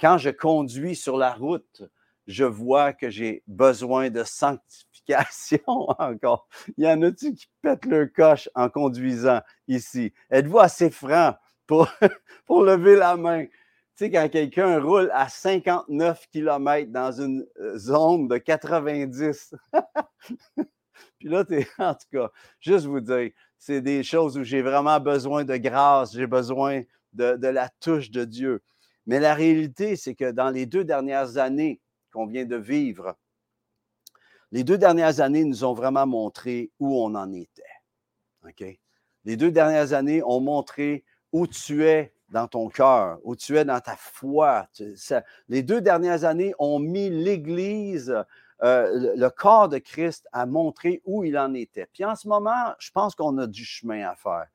Quand 0.00 0.16
je 0.16 0.30
conduis 0.30 0.94
sur 0.94 1.16
la 1.16 1.32
route, 1.32 1.82
je 2.28 2.44
vois 2.44 2.92
que 2.92 3.10
j'ai 3.10 3.42
besoin 3.48 4.10
de 4.10 4.22
sanctification 4.22 4.87
encore. 5.66 6.48
Il 6.76 6.84
y 6.84 6.88
en 6.88 7.02
a-tu 7.02 7.34
qui 7.34 7.48
pètent 7.62 7.86
leur 7.86 8.12
coche 8.12 8.48
en 8.54 8.68
conduisant 8.68 9.40
ici? 9.66 10.12
Êtes-vous 10.30 10.58
assez 10.58 10.90
franc 10.90 11.34
pour, 11.66 11.88
lever 12.48 12.96
la 12.96 13.16
main? 13.16 13.44
Tu 13.44 14.04
sais, 14.04 14.10
quand 14.10 14.28
quelqu'un 14.28 14.80
roule 14.80 15.10
à 15.12 15.28
59 15.28 16.26
km 16.30 16.90
dans 16.92 17.12
une 17.12 17.44
euh, 17.60 17.76
zone 17.76 18.28
de 18.28 18.38
90, 18.38 19.54
puis 21.18 21.28
là, 21.28 21.44
en 21.78 21.94
tout 21.94 22.06
cas, 22.12 22.30
juste 22.60 22.86
vous 22.86 23.00
dire, 23.00 23.30
c'est 23.58 23.80
des 23.80 24.04
choses 24.04 24.38
où 24.38 24.44
j'ai 24.44 24.62
vraiment 24.62 25.00
besoin 25.00 25.44
de 25.44 25.56
grâce, 25.56 26.12
j'ai 26.14 26.28
besoin 26.28 26.82
de 27.12 27.48
la 27.48 27.68
touche 27.80 28.10
de 28.10 28.24
Dieu. 28.24 28.62
Mais 29.06 29.18
la 29.18 29.34
réalité, 29.34 29.96
c'est 29.96 30.14
que 30.14 30.30
dans 30.30 30.50
les 30.50 30.66
deux 30.66 30.84
dernières 30.84 31.38
années, 31.38 31.80
qu'on 32.12 32.26
vient 32.26 32.44
de 32.44 32.56
vivre, 32.56 33.16
les 34.52 34.64
deux 34.64 34.78
dernières 34.78 35.20
années 35.20 35.44
nous 35.44 35.64
ont 35.64 35.74
vraiment 35.74 36.06
montré 36.06 36.70
où 36.78 36.96
on 37.00 37.14
en 37.14 37.32
était. 37.32 37.62
Les 39.24 39.36
deux 39.36 39.50
dernières 39.50 39.92
années 39.92 40.22
ont 40.24 40.40
montré 40.40 41.04
où 41.32 41.46
tu 41.46 41.84
es 41.84 42.14
dans 42.30 42.46
ton 42.46 42.68
cœur, 42.68 43.18
où 43.24 43.36
tu 43.36 43.56
es 43.56 43.64
dans 43.64 43.80
ta 43.80 43.96
foi. 43.96 44.68
les 45.48 45.62
deux 45.62 45.80
dernières 45.80 46.24
années 46.24 46.54
ont 46.58 46.78
mis 46.78 47.10
l'Église, 47.10 48.14
euh, 48.62 49.14
le 49.16 49.28
corps 49.28 49.68
de 49.68 49.78
Christ, 49.78 50.26
à 50.32 50.46
montrer 50.46 51.02
où 51.04 51.24
il 51.24 51.38
en 51.38 51.54
était. 51.54 51.86
Puis 51.92 52.04
en 52.04 52.16
ce 52.16 52.28
moment, 52.28 52.74
je 52.78 52.90
pense 52.90 53.14
qu'on 53.14 53.36
a 53.38 53.46
du 53.46 53.64
chemin 53.64 54.08
à 54.08 54.14
faire. 54.14 54.46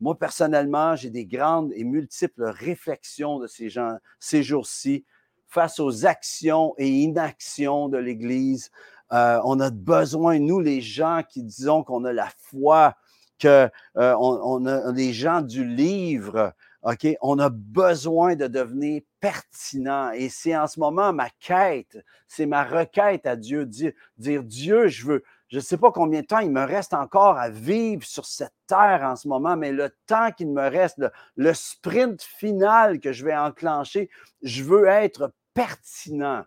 Moi, 0.00 0.18
personnellement, 0.18 0.96
j'ai 0.96 1.10
des 1.10 1.26
grandes 1.26 1.72
et 1.74 1.84
multiples 1.84 2.44
réflexions 2.44 3.38
de 3.38 3.46
ces 3.46 4.42
jours-ci 4.42 5.04
face 5.46 5.78
aux 5.78 6.06
actions 6.06 6.74
et 6.78 6.88
inactions 6.88 7.88
de 7.88 7.98
l'Église. 7.98 8.70
Euh, 9.12 9.40
on 9.44 9.60
a 9.60 9.70
besoin, 9.70 10.38
nous, 10.38 10.60
les 10.60 10.80
gens 10.80 11.22
qui 11.28 11.42
disons 11.42 11.84
qu'on 11.84 12.04
a 12.04 12.12
la 12.12 12.28
foi, 12.38 12.94
que 13.38 13.68
euh, 13.96 14.14
on, 14.18 14.66
a 14.66 14.92
les 14.92 15.12
gens 15.12 15.42
du 15.42 15.64
livre, 15.64 16.54
OK, 16.82 17.06
on 17.20 17.38
a 17.38 17.50
besoin 17.50 18.36
de 18.36 18.46
devenir 18.46 19.02
pertinent. 19.20 20.10
Et 20.12 20.28
c'est 20.28 20.56
en 20.56 20.66
ce 20.66 20.80
moment 20.80 21.12
ma 21.12 21.28
quête, 21.40 21.98
c'est 22.26 22.46
ma 22.46 22.64
requête 22.64 23.26
à 23.26 23.36
Dieu, 23.36 23.66
dire, 23.66 23.92
dire 24.16 24.42
Dieu, 24.44 24.88
je 24.88 25.06
veux, 25.06 25.22
je 25.48 25.56
ne 25.56 25.62
sais 25.62 25.76
pas 25.76 25.92
combien 25.92 26.22
de 26.22 26.26
temps 26.26 26.38
il 26.38 26.50
me 26.50 26.64
reste 26.64 26.94
encore 26.94 27.36
à 27.36 27.50
vivre 27.50 28.04
sur 28.04 28.24
cette 28.24 28.54
terre 28.66 29.02
en 29.02 29.16
ce 29.16 29.28
moment, 29.28 29.56
mais 29.56 29.72
le 29.72 29.94
temps 30.06 30.30
qu'il 30.30 30.50
me 30.50 30.68
reste, 30.68 30.98
le, 30.98 31.10
le 31.36 31.52
sprint 31.52 32.22
final 32.22 33.00
que 33.00 33.12
je 33.12 33.24
vais 33.24 33.36
enclencher, 33.36 34.08
je 34.42 34.62
veux 34.62 34.86
être 34.86 35.32
pertinent, 35.52 36.44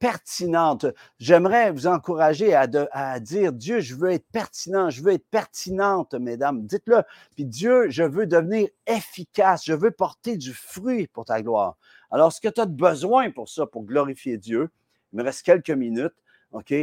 pertinente. 0.00 0.86
J'aimerais 1.20 1.70
vous 1.70 1.86
encourager 1.86 2.54
à, 2.54 3.20
dire, 3.20 3.52
Dieu, 3.52 3.78
je 3.78 3.94
veux 3.94 4.10
être 4.10 4.26
pertinent, 4.32 4.90
je 4.90 5.02
veux 5.02 5.12
être 5.12 5.28
pertinente, 5.30 6.14
mesdames. 6.14 6.66
Dites-le. 6.66 7.02
Puis 7.36 7.44
Dieu, 7.44 7.88
je 7.90 8.02
veux 8.02 8.26
devenir 8.26 8.68
efficace, 8.86 9.64
je 9.64 9.74
veux 9.74 9.92
porter 9.92 10.36
du 10.36 10.52
fruit 10.52 11.06
pour 11.06 11.26
ta 11.26 11.42
gloire. 11.42 11.76
Alors, 12.10 12.32
ce 12.32 12.40
que 12.40 12.48
tu 12.48 12.60
as 12.60 12.66
besoin 12.66 13.30
pour 13.30 13.48
ça, 13.48 13.66
pour 13.66 13.84
glorifier 13.84 14.38
Dieu, 14.38 14.70
il 15.12 15.18
me 15.18 15.22
reste 15.22 15.44
quelques 15.44 15.70
minutes, 15.70 16.14
OK? 16.50 16.74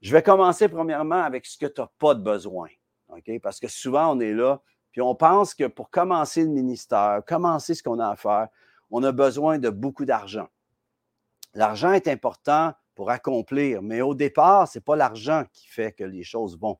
Je 0.00 0.12
vais 0.12 0.22
commencer 0.22 0.68
premièrement 0.68 1.22
avec 1.22 1.46
ce 1.46 1.58
que 1.58 1.66
tu 1.66 1.80
n'as 1.80 1.88
pas 1.98 2.14
de 2.14 2.22
besoin, 2.22 2.68
OK? 3.08 3.30
Parce 3.42 3.58
que 3.58 3.66
souvent, 3.66 4.14
on 4.14 4.20
est 4.20 4.34
là, 4.34 4.60
puis 4.92 5.00
on 5.00 5.14
pense 5.14 5.54
que 5.54 5.64
pour 5.64 5.90
commencer 5.90 6.44
le 6.44 6.50
ministère, 6.50 7.22
commencer 7.26 7.74
ce 7.74 7.82
qu'on 7.82 7.98
a 7.98 8.10
à 8.10 8.16
faire, 8.16 8.48
on 8.90 9.02
a 9.02 9.10
besoin 9.10 9.58
de 9.58 9.70
beaucoup 9.70 10.04
d'argent. 10.04 10.48
L'argent 11.54 11.92
est 11.92 12.08
important 12.08 12.72
pour 12.94 13.10
accomplir, 13.10 13.82
mais 13.82 14.00
au 14.00 14.14
départ, 14.14 14.68
ce 14.68 14.78
n'est 14.78 14.82
pas 14.82 14.96
l'argent 14.96 15.44
qui 15.52 15.68
fait 15.68 15.92
que 15.92 16.04
les 16.04 16.24
choses 16.24 16.58
vont. 16.58 16.78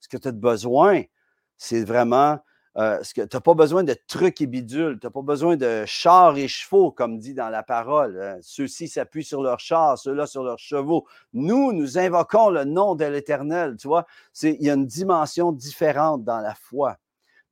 Ce 0.00 0.08
que 0.08 0.16
tu 0.16 0.28
as 0.28 0.32
besoin, 0.32 1.02
c'est 1.56 1.84
vraiment 1.84 2.38
euh, 2.78 2.98
que 2.98 3.22
tu 3.22 3.36
n'as 3.36 3.40
pas 3.40 3.54
besoin 3.54 3.84
de 3.84 3.96
trucs 4.06 4.42
et 4.42 4.46
bidules, 4.46 4.98
tu 5.00 5.06
n'as 5.06 5.10
pas 5.10 5.22
besoin 5.22 5.56
de 5.56 5.84
chars 5.86 6.36
et 6.36 6.46
chevaux, 6.46 6.92
comme 6.92 7.18
dit 7.18 7.32
dans 7.32 7.48
la 7.48 7.62
parole. 7.62 8.20
Hein. 8.20 8.38
Ceux-ci 8.42 8.86
s'appuient 8.86 9.24
sur 9.24 9.42
leurs 9.42 9.60
chars, 9.60 9.98
ceux-là 9.98 10.26
sur 10.26 10.44
leurs 10.44 10.58
chevaux. 10.58 11.06
Nous, 11.32 11.72
nous 11.72 11.96
invoquons 11.96 12.50
le 12.50 12.64
nom 12.64 12.94
de 12.94 13.06
l'Éternel, 13.06 13.76
tu 13.78 13.88
vois. 13.88 14.06
Il 14.42 14.62
y 14.62 14.68
a 14.68 14.74
une 14.74 14.86
dimension 14.86 15.52
différente 15.52 16.22
dans 16.22 16.40
la 16.40 16.54
foi. 16.54 16.98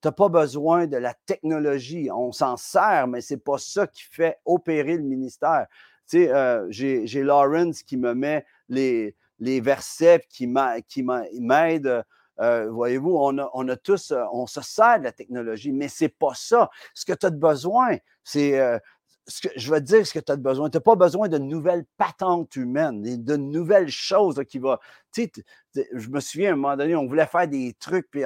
Tu 0.02 0.08
n'as 0.08 0.12
pas 0.12 0.28
besoin 0.28 0.86
de 0.86 0.98
la 0.98 1.14
technologie. 1.14 2.10
On 2.12 2.30
s'en 2.30 2.58
sert, 2.58 3.06
mais 3.06 3.22
ce 3.22 3.32
n'est 3.34 3.40
pas 3.40 3.56
ça 3.56 3.86
qui 3.86 4.02
fait 4.02 4.36
opérer 4.44 4.98
le 4.98 5.04
ministère. 5.04 5.66
Tu 6.08 6.24
sais, 6.24 6.32
euh, 6.32 6.66
j'ai 6.70 7.22
Lawrence 7.22 7.82
qui 7.82 7.96
me 7.96 8.14
met 8.14 8.44
les, 8.68 9.14
les 9.38 9.60
versets 9.60 10.24
qui 10.28 10.46
m'aident. 10.46 12.04
Euh, 12.40 12.68
voyez-vous, 12.70 13.16
on 13.16 13.68
a, 13.68 13.76
tous, 13.76 14.10
euh, 14.10 14.24
on 14.32 14.46
se 14.46 14.60
sert 14.60 14.98
de 14.98 15.04
la 15.04 15.12
technologie, 15.12 15.72
mais 15.72 15.88
ce 15.88 16.04
n'est 16.04 16.08
pas 16.08 16.34
ça. 16.34 16.68
Ce 16.92 17.04
que 17.04 17.12
tu 17.12 17.26
as 17.26 17.30
besoin, 17.30 17.96
c'est 18.24 18.60
je 19.56 19.70
vais 19.70 19.80
te 19.80 19.86
dire 19.86 20.06
ce 20.06 20.12
que 20.12 20.18
tu 20.18 20.32
as 20.32 20.36
besoin. 20.36 20.68
Tu 20.68 20.76
n'as 20.76 20.82
pas 20.82 20.96
besoin 20.96 21.28
de 21.28 21.38
nouvelles 21.38 21.84
patentes 21.96 22.56
humaines, 22.56 23.02
de 23.02 23.36
nouvelles 23.36 23.88
choses 23.88 24.42
qui 24.48 24.58
vont. 24.58 24.76
Tu 25.12 25.30
sais, 25.74 25.88
je 25.94 26.08
me 26.08 26.20
souviens 26.20 26.50
à 26.50 26.52
un 26.52 26.56
moment 26.56 26.76
donné, 26.76 26.94
on 26.94 27.06
voulait 27.06 27.26
faire 27.26 27.48
des 27.48 27.74
trucs, 27.78 28.10
puis 28.10 28.22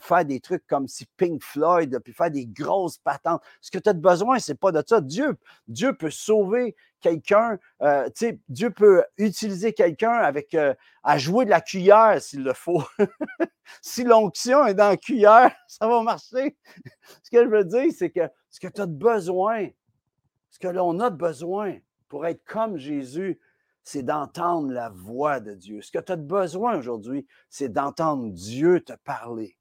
faire 0.00 0.24
des 0.24 0.40
trucs 0.40 0.66
comme 0.66 0.86
si 0.86 1.06
Pink 1.16 1.42
Floyd, 1.42 1.98
puis 2.04 2.12
faire 2.12 2.30
des 2.30 2.46
grosses 2.46 2.98
patentes. 2.98 3.42
Ce 3.60 3.70
que 3.70 3.78
tu 3.78 3.88
as 3.88 3.92
besoin, 3.92 4.38
ce 4.38 4.52
n'est 4.52 4.58
pas 4.58 4.72
de 4.72 4.82
ça. 4.86 5.00
Dieu, 5.00 5.36
Dieu 5.66 5.94
peut 5.94 6.10
sauver 6.10 6.76
quelqu'un, 7.00 7.58
euh, 7.82 8.04
tu 8.06 8.26
sais, 8.26 8.40
Dieu 8.48 8.70
peut 8.70 9.02
utiliser 9.16 9.72
quelqu'un 9.72 10.12
avec 10.12 10.54
euh, 10.54 10.74
à 11.02 11.18
jouer 11.18 11.44
de 11.44 11.50
la 11.50 11.60
cuillère 11.60 12.20
s'il 12.20 12.42
le 12.42 12.52
faut. 12.52 12.82
si 13.82 14.04
l'onction 14.04 14.66
est 14.66 14.74
dans 14.74 14.90
la 14.90 14.96
cuillère, 14.96 15.54
ça 15.66 15.88
va 15.88 16.02
marcher. 16.02 16.56
ce 17.22 17.30
que 17.30 17.42
je 17.42 17.48
veux 17.48 17.64
dire, 17.64 17.90
c'est 17.96 18.10
que 18.10 18.28
ce 18.50 18.60
que 18.60 18.68
tu 18.68 18.80
as 18.80 18.86
besoin, 18.86 19.68
que 20.58 20.68
l'on 20.68 21.00
a 21.00 21.10
besoin 21.10 21.78
pour 22.08 22.26
être 22.26 22.44
comme 22.44 22.76
Jésus, 22.76 23.40
c'est 23.82 24.02
d'entendre 24.02 24.72
la 24.72 24.90
voix 24.90 25.40
de 25.40 25.54
Dieu. 25.54 25.80
Ce 25.82 25.90
que 25.90 25.98
tu 25.98 26.12
as 26.12 26.16
besoin 26.16 26.78
aujourd'hui, 26.78 27.26
c'est 27.48 27.72
d'entendre 27.72 28.30
Dieu 28.30 28.80
te 28.80 28.92
parler. 29.04 29.56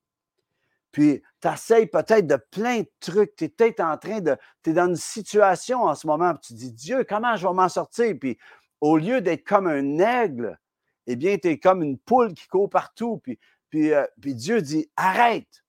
puis 0.91 1.21
tu 1.41 1.47
essayes 1.47 1.87
peut-être 1.87 2.27
de 2.27 2.37
plein 2.51 2.79
de 2.79 2.89
trucs. 2.99 3.35
Tu 3.35 3.45
es 3.45 3.49
peut-être 3.49 3.79
en 3.79 3.97
train 3.97 4.19
de. 4.19 4.35
Tu 4.63 4.71
es 4.71 4.73
dans 4.73 4.87
une 4.87 4.95
situation 4.95 5.83
en 5.83 5.95
ce 5.95 6.07
moment, 6.07 6.33
puis 6.33 6.47
tu 6.47 6.53
dis 6.53 6.71
Dieu, 6.71 7.05
comment 7.07 7.35
je 7.35 7.47
vais 7.47 7.53
m'en 7.53 7.69
sortir? 7.69 8.15
Puis 8.19 8.37
au 8.81 8.97
lieu 8.97 9.21
d'être 9.21 9.45
comme 9.45 9.67
un 9.67 9.99
aigle, 9.99 10.59
eh 11.07 11.15
bien, 11.15 11.37
tu 11.37 11.49
es 11.49 11.59
comme 11.59 11.83
une 11.83 11.97
poule 11.97 12.33
qui 12.33 12.47
court 12.47 12.69
partout. 12.69 13.19
Puis, 13.23 13.39
puis, 13.69 13.93
euh, 13.93 14.05
puis 14.21 14.35
Dieu 14.35 14.61
dit 14.61 14.89
Arrête, 14.95 15.63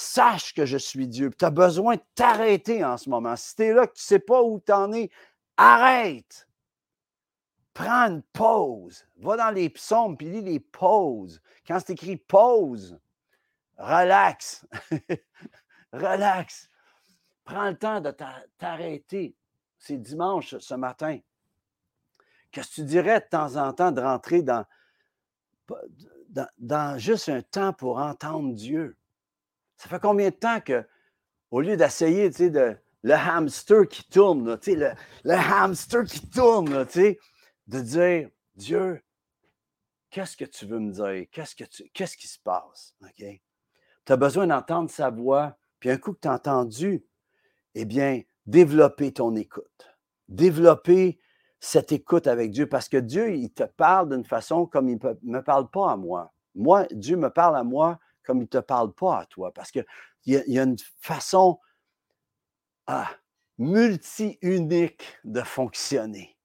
sache 0.00 0.54
que 0.54 0.66
je 0.66 0.78
suis 0.78 1.06
Dieu. 1.06 1.30
Tu 1.36 1.44
as 1.44 1.50
besoin 1.50 1.96
de 1.96 2.02
t'arrêter 2.14 2.84
en 2.84 2.96
ce 2.96 3.08
moment. 3.08 3.36
Si 3.36 3.54
tu 3.54 3.64
es 3.64 3.72
là, 3.72 3.86
que 3.86 3.92
tu 3.92 4.02
ne 4.02 4.06
sais 4.06 4.18
pas 4.18 4.42
où 4.42 4.60
tu 4.60 4.72
en 4.72 4.92
es, 4.92 5.10
arrête. 5.56 6.48
Prends 7.74 8.08
une 8.08 8.22
pause. 8.32 9.06
Va 9.16 9.36
dans 9.36 9.50
les 9.50 9.70
psaumes 9.70 10.16
puis 10.16 10.30
lis 10.30 10.42
les 10.42 10.60
pauses. 10.60 11.40
Quand 11.66 11.78
c'est 11.78 11.92
écrit 11.92 12.16
pause, 12.16 12.98
relax. 13.78 14.66
relax. 15.92 16.68
Prends 17.44 17.70
le 17.70 17.78
temps 17.78 18.00
de 18.00 18.14
t'arrêter. 18.58 19.36
C'est 19.78 19.98
dimanche 19.98 20.58
ce 20.58 20.74
matin. 20.74 21.18
Qu'est-ce 22.50 22.68
que 22.68 22.74
tu 22.74 22.84
dirais 22.84 23.20
de 23.20 23.26
temps 23.26 23.56
en 23.56 23.72
temps 23.72 23.92
de 23.92 24.00
rentrer 24.00 24.42
dans, 24.42 24.64
dans, 26.58 26.98
juste 26.98 27.28
un 27.28 27.42
temps 27.42 27.72
pour 27.72 27.98
entendre 27.98 28.54
Dieu? 28.54 28.96
Ça 29.80 29.88
fait 29.88 29.98
combien 29.98 30.28
de 30.28 30.34
temps 30.34 30.60
que, 30.60 30.86
au 31.50 31.62
lieu 31.62 31.74
d'essayer, 31.74 32.28
de, 32.28 32.76
le 33.02 33.14
hamster 33.14 33.88
qui 33.88 34.06
tourne, 34.10 34.44
le, 34.66 34.92
le, 35.24 35.32
hamster 35.32 36.04
qui 36.04 36.28
tourne, 36.28 36.84
de 37.66 37.80
dire, 37.80 38.28
Dieu, 38.56 39.02
qu'est-ce 40.10 40.36
que 40.36 40.44
tu 40.44 40.66
veux 40.66 40.80
me 40.80 40.92
dire? 40.92 41.26
Qu'est-ce, 41.32 41.56
que 41.56 41.64
tu, 41.64 41.88
qu'est-ce 41.94 42.18
qui 42.18 42.28
se 42.28 42.38
passe? 42.38 42.94
Tu 43.16 43.40
as 44.06 44.16
besoin 44.18 44.46
d'entendre 44.48 44.90
sa 44.90 45.08
voix, 45.08 45.56
puis 45.78 45.88
un 45.88 45.96
coup 45.96 46.12
que 46.12 46.20
tu 46.20 46.28
as 46.28 46.34
entendu, 46.34 47.02
eh 47.74 47.86
bien, 47.86 48.20
développer 48.44 49.14
ton 49.14 49.34
écoute. 49.34 49.96
Développer 50.28 51.18
cette 51.58 51.90
écoute 51.90 52.26
avec 52.26 52.50
Dieu, 52.50 52.68
parce 52.68 52.90
que 52.90 52.98
Dieu, 52.98 53.34
il 53.34 53.50
te 53.50 53.64
parle 53.64 54.10
d'une 54.10 54.26
façon 54.26 54.66
comme 54.66 54.90
il 54.90 54.98
ne 55.22 55.38
me 55.38 55.42
parle 55.42 55.70
pas 55.70 55.92
à 55.92 55.96
moi. 55.96 56.34
Moi, 56.54 56.86
Dieu 56.90 57.16
me 57.16 57.30
parle 57.30 57.56
à 57.56 57.64
moi 57.64 57.98
comme 58.30 58.38
il 58.38 58.42
ne 58.42 58.46
te 58.46 58.58
parle 58.58 58.92
pas 58.92 59.22
à 59.22 59.26
toi, 59.26 59.52
parce 59.52 59.72
qu'il 59.72 59.84
y, 60.26 60.36
a, 60.36 60.46
y 60.46 60.56
a 60.56 60.62
une 60.62 60.76
façon 61.00 61.58
ah, 62.86 63.10
multi-unique 63.58 65.02
de 65.24 65.40
fonctionner. 65.40 66.38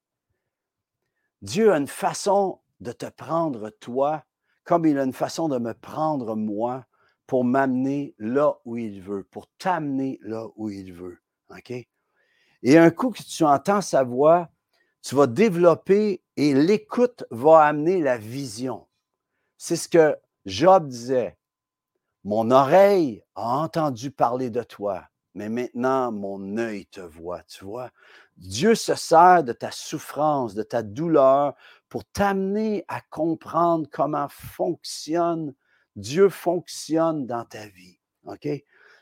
Dieu 1.42 1.72
a 1.72 1.76
une 1.76 1.86
façon 1.86 2.60
de 2.80 2.90
te 2.90 3.06
prendre 3.06 3.70
toi, 3.70 4.24
comme 4.64 4.84
il 4.84 4.98
a 4.98 5.04
une 5.04 5.12
façon 5.12 5.48
de 5.48 5.58
me 5.58 5.74
prendre 5.74 6.34
moi 6.34 6.84
pour 7.28 7.44
m'amener 7.44 8.16
là 8.18 8.58
où 8.64 8.76
il 8.76 9.00
veut, 9.00 9.22
pour 9.22 9.46
t'amener 9.58 10.18
là 10.22 10.48
où 10.56 10.68
il 10.68 10.92
veut. 10.92 11.20
Et 12.64 12.78
un 12.78 12.90
coup 12.90 13.10
que 13.10 13.22
tu 13.22 13.44
entends 13.44 13.80
sa 13.80 14.02
voix, 14.02 14.48
tu 15.02 15.14
vas 15.14 15.28
développer 15.28 16.20
et 16.36 16.52
l'écoute 16.52 17.22
va 17.30 17.60
amener 17.60 18.00
la 18.00 18.18
vision. 18.18 18.88
C'est 19.56 19.76
ce 19.76 19.88
que 19.88 20.16
Job 20.46 20.88
disait. 20.88 21.36
Mon 22.26 22.50
oreille 22.50 23.22
a 23.36 23.56
entendu 23.58 24.10
parler 24.10 24.50
de 24.50 24.64
toi, 24.64 25.06
mais 25.34 25.48
maintenant 25.48 26.10
mon 26.10 26.56
œil 26.58 26.84
te 26.86 27.00
voit, 27.00 27.44
tu 27.44 27.64
vois? 27.64 27.92
Dieu 28.36 28.74
se 28.74 28.96
sert 28.96 29.44
de 29.44 29.52
ta 29.52 29.70
souffrance, 29.70 30.56
de 30.56 30.64
ta 30.64 30.82
douleur 30.82 31.54
pour 31.88 32.04
t'amener 32.04 32.84
à 32.88 33.00
comprendre 33.00 33.88
comment 33.92 34.26
fonctionne, 34.28 35.54
Dieu 35.94 36.28
fonctionne 36.28 37.28
dans 37.28 37.44
ta 37.44 37.68
vie. 37.68 38.00
OK? 38.24 38.48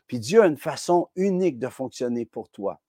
Puis 0.07 0.21
Dieu 0.21 0.43
a 0.43 0.47
une 0.47 0.59
façon 0.59 1.09
unique 1.17 1.59
de 1.59 1.69
fonctionner 1.69 2.27
pour 2.27 2.51
toi. 2.51 2.83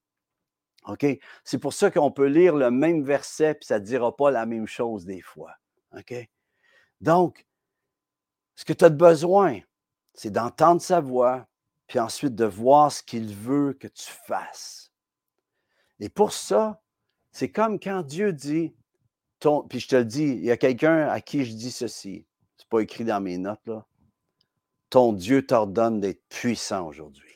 OK? 0.86 1.06
C'est 1.46 1.60
pour 1.60 1.72
ça 1.72 1.90
qu'on 1.90 2.12
peut 2.12 2.28
lire 2.28 2.58
le 2.58 2.72
même 2.72 3.06
verset, 3.06 3.56
puis 3.56 3.68
ça 3.68 3.80
ne 3.80 3.86
dira 3.86 4.14
pas 4.14 4.32
la 4.32 4.46
même 4.46 4.68
chose 4.68 5.06
des 5.06 5.22
fois. 5.22 5.56
OK? 5.98 6.14
Donc, 7.00 7.48
ce 8.56 8.66
que 8.66 8.74
tu 8.74 8.84
as 8.84 8.90
besoin, 8.90 9.62
c'est 10.16 10.32
d'entendre 10.32 10.82
sa 10.82 11.00
voix, 11.00 11.48
puis 11.88 12.00
ensuite 12.00 12.34
de 12.36 12.46
voir 12.46 12.92
ce 12.92 13.04
qu'il 13.04 13.34
veut 13.36 13.74
que 13.74 13.88
tu 13.88 14.10
fasses. 14.26 14.92
Et 16.00 16.10
pour 16.10 16.34
ça, 16.34 16.82
c'est 17.32 17.52
comme 17.52 17.80
quand 17.80 18.02
Dieu 18.02 18.34
dit, 18.34 18.74
puis 19.70 19.80
je 19.80 19.88
te 19.88 19.96
le 19.96 20.06
dis, 20.06 20.24
il 20.24 20.44
y 20.44 20.52
a 20.52 20.58
quelqu'un 20.58 21.08
à 21.08 21.22
qui 21.22 21.46
je 21.46 21.54
dis 21.54 21.72
ceci, 21.72 22.26
c'est 22.58 22.68
pas 22.68 22.80
écrit 22.80 23.06
dans 23.06 23.22
mes 23.22 23.38
notes, 23.38 23.66
là. 23.68 23.86
Ton 24.90 25.14
Dieu 25.14 25.46
t'ordonne 25.46 26.00
d'être 26.00 26.24
puissant 26.30 26.88
aujourd'hui 26.88 27.36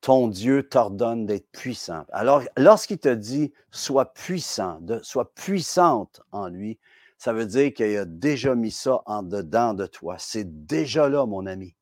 ton 0.00 0.28
Dieu 0.28 0.62
t'ordonne 0.62 1.26
d'être 1.26 1.50
puissant. 1.50 2.04
Alors, 2.12 2.42
lorsqu'il 2.56 2.98
te 2.98 3.12
dit 3.12 3.52
sois 3.70 4.12
puissant, 4.12 4.80
sois 5.02 5.32
puissante 5.34 6.22
en 6.32 6.48
lui, 6.48 6.78
ça 7.18 7.32
veut 7.32 7.46
dire 7.46 7.74
qu'il 7.74 7.96
a 7.96 8.04
déjà 8.04 8.54
mis 8.54 8.70
ça 8.70 9.02
en 9.04 9.24
dedans 9.24 9.74
de 9.74 9.86
toi. 9.86 10.16
C'est 10.18 10.66
déjà 10.66 11.08
là, 11.08 11.26
mon 11.26 11.46
ami. 11.46 11.74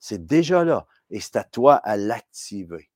C'est 0.00 0.24
déjà 0.24 0.64
là. 0.64 0.86
Et 1.10 1.20
c'est 1.20 1.36
à 1.36 1.44
toi 1.44 1.74
à 1.76 1.98
l'activer. 1.98 2.90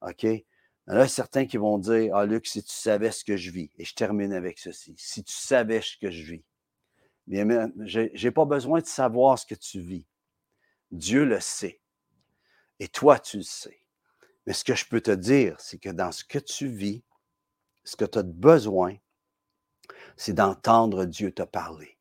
OK? 0.00 0.22
Il 0.22 0.44
y 0.88 0.92
en 0.92 0.96
a 0.96 1.08
certains 1.08 1.46
qui 1.46 1.56
vont 1.56 1.78
dire 1.78 2.14
Ah, 2.14 2.24
Luc, 2.24 2.46
si 2.46 2.62
tu 2.62 2.72
savais 2.72 3.10
ce 3.10 3.24
que 3.24 3.36
je 3.36 3.50
vis, 3.50 3.70
et 3.76 3.84
je 3.84 3.94
termine 3.94 4.32
avec 4.32 4.60
ceci, 4.60 4.94
si 4.96 5.24
tu 5.24 5.34
savais 5.34 5.80
ce 5.80 5.96
que 5.96 6.10
je 6.10 6.22
vis, 6.22 6.44
bien, 7.26 7.72
je 7.80 8.00
n'ai 8.00 8.30
pas 8.30 8.44
besoin 8.44 8.80
de 8.80 8.86
savoir 8.86 9.36
ce 9.36 9.46
que 9.46 9.56
tu 9.56 9.80
vis. 9.80 10.06
Dieu 10.92 11.24
le 11.24 11.40
sait. 11.40 11.80
Et 12.78 12.86
toi, 12.86 13.18
tu 13.18 13.38
le 13.38 13.42
sais. 13.42 13.80
Mais 14.46 14.52
ce 14.52 14.62
que 14.62 14.74
je 14.74 14.86
peux 14.86 15.00
te 15.00 15.10
dire, 15.10 15.56
c'est 15.58 15.78
que 15.78 15.88
dans 15.88 16.12
ce 16.12 16.22
que 16.22 16.38
tu 16.38 16.68
vis, 16.68 17.02
ce 17.82 17.96
que 17.96 18.04
tu 18.04 18.18
as 18.18 18.22
besoin, 18.22 18.96
c'est 20.16 20.34
d'entendre 20.34 21.04
Dieu 21.04 21.32
te 21.32 21.42
parler. 21.42 21.96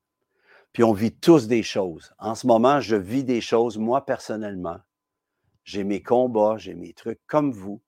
Puis 0.71 0.83
on 0.83 0.93
vit 0.93 1.11
tous 1.11 1.47
des 1.47 1.63
choses. 1.63 2.13
En 2.17 2.35
ce 2.35 2.47
moment, 2.47 2.79
je 2.79 2.95
vis 2.95 3.23
des 3.23 3.41
choses, 3.41 3.77
moi 3.77 4.05
personnellement. 4.05 4.79
J'ai 5.63 5.83
mes 5.83 6.01
combats, 6.01 6.57
j'ai 6.57 6.73
mes 6.73 6.93
trucs 6.93 7.21
comme 7.27 7.51
vous. 7.51 7.81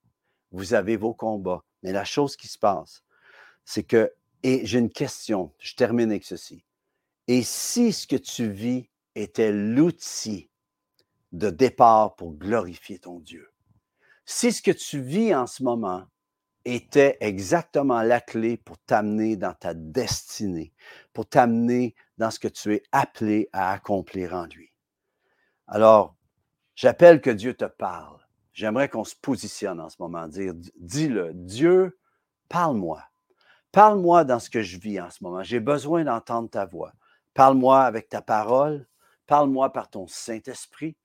Vous 0.51 0.73
avez 0.73 0.95
vos 0.95 1.13
combats. 1.13 1.63
Mais 1.83 1.91
la 1.91 2.05
chose 2.05 2.35
qui 2.35 2.47
se 2.47 2.57
passe, 2.57 3.03
c'est 3.65 3.83
que, 3.83 4.13
et 4.43 4.65
j'ai 4.65 4.79
une 4.79 4.91
question, 4.91 5.51
je 5.59 5.75
termine 5.75 6.11
avec 6.11 6.23
ceci. 6.23 6.63
Et 7.27 7.41
si 7.41 7.91
ce 7.91 8.07
que 8.07 8.15
tu 8.15 8.49
vis 8.49 8.89
était 9.15 9.51
l'outil 9.51 10.49
de 11.31 11.49
départ 11.49 12.15
pour 12.15 12.33
glorifier 12.33 12.99
ton 12.99 13.19
Dieu? 13.19 13.49
si 14.25 14.51
ce 14.51 14.61
que 14.61 14.71
tu 14.71 15.01
vis 15.01 15.33
en 15.33 15.47
ce 15.47 15.63
moment 15.63 16.05
était 16.65 17.17
exactement 17.21 18.01
la 18.01 18.19
clé 18.19 18.57
pour 18.57 18.77
t'amener 18.79 19.37
dans 19.37 19.53
ta 19.53 19.73
destinée, 19.73 20.73
pour 21.13 21.27
t'amener 21.27 21.95
dans 22.17 22.31
ce 22.31 22.39
que 22.39 22.47
tu 22.47 22.73
es 22.73 22.83
appelé 22.91 23.49
à 23.53 23.71
accomplir 23.71 24.33
en 24.33 24.45
lui. 24.45 24.73
Alors, 25.67 26.15
j'appelle 26.75 27.21
que 27.21 27.29
Dieu 27.29 27.53
te 27.53 27.65
parle. 27.65 28.19
J'aimerais 28.53 28.89
qu'on 28.89 29.03
se 29.03 29.15
positionne 29.15 29.79
en 29.79 29.89
ce 29.89 29.97
moment, 29.99 30.27
dire, 30.27 30.53
dis-le, 30.77 31.33
Dieu, 31.33 31.99
parle-moi. 32.49 33.03
Parle-moi 33.71 34.23
dans 34.23 34.39
ce 34.39 34.49
que 34.49 34.61
je 34.61 34.77
vis 34.77 35.01
en 35.01 35.09
ce 35.09 35.23
moment. 35.23 35.43
J'ai 35.43 35.59
besoin 35.59 36.05
d'entendre 36.05 36.49
ta 36.49 36.65
voix. 36.65 36.93
Parle-moi 37.33 37.81
avec 37.83 38.07
ta 38.07 38.21
parole. 38.21 38.87
Parle-moi 39.27 39.73
par 39.73 39.89
ton 39.89 40.07
Saint-Esprit. 40.07 40.95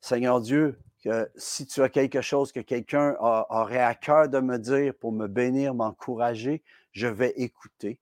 Seigneur 0.00 0.40
Dieu, 0.40 0.78
que 1.02 1.30
si 1.36 1.66
tu 1.66 1.82
as 1.82 1.88
quelque 1.88 2.20
chose 2.20 2.52
que 2.52 2.60
quelqu'un 2.60 3.16
aurait 3.18 3.82
à 3.82 3.94
cœur 3.94 4.28
de 4.28 4.38
me 4.38 4.56
dire 4.58 4.94
pour 4.94 5.12
me 5.12 5.26
bénir, 5.26 5.74
m'encourager, 5.74 6.62
je 6.92 7.08
vais 7.08 7.32
écouter. 7.36 7.98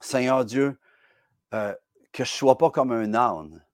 Seigneur 0.00 0.44
Dieu, 0.44 0.78
euh, 1.52 1.74
que 2.12 2.24
je 2.24 2.32
ne 2.32 2.36
sois 2.36 2.58
pas 2.58 2.70
comme 2.70 2.90
un 2.90 3.14
âne, 3.14 3.64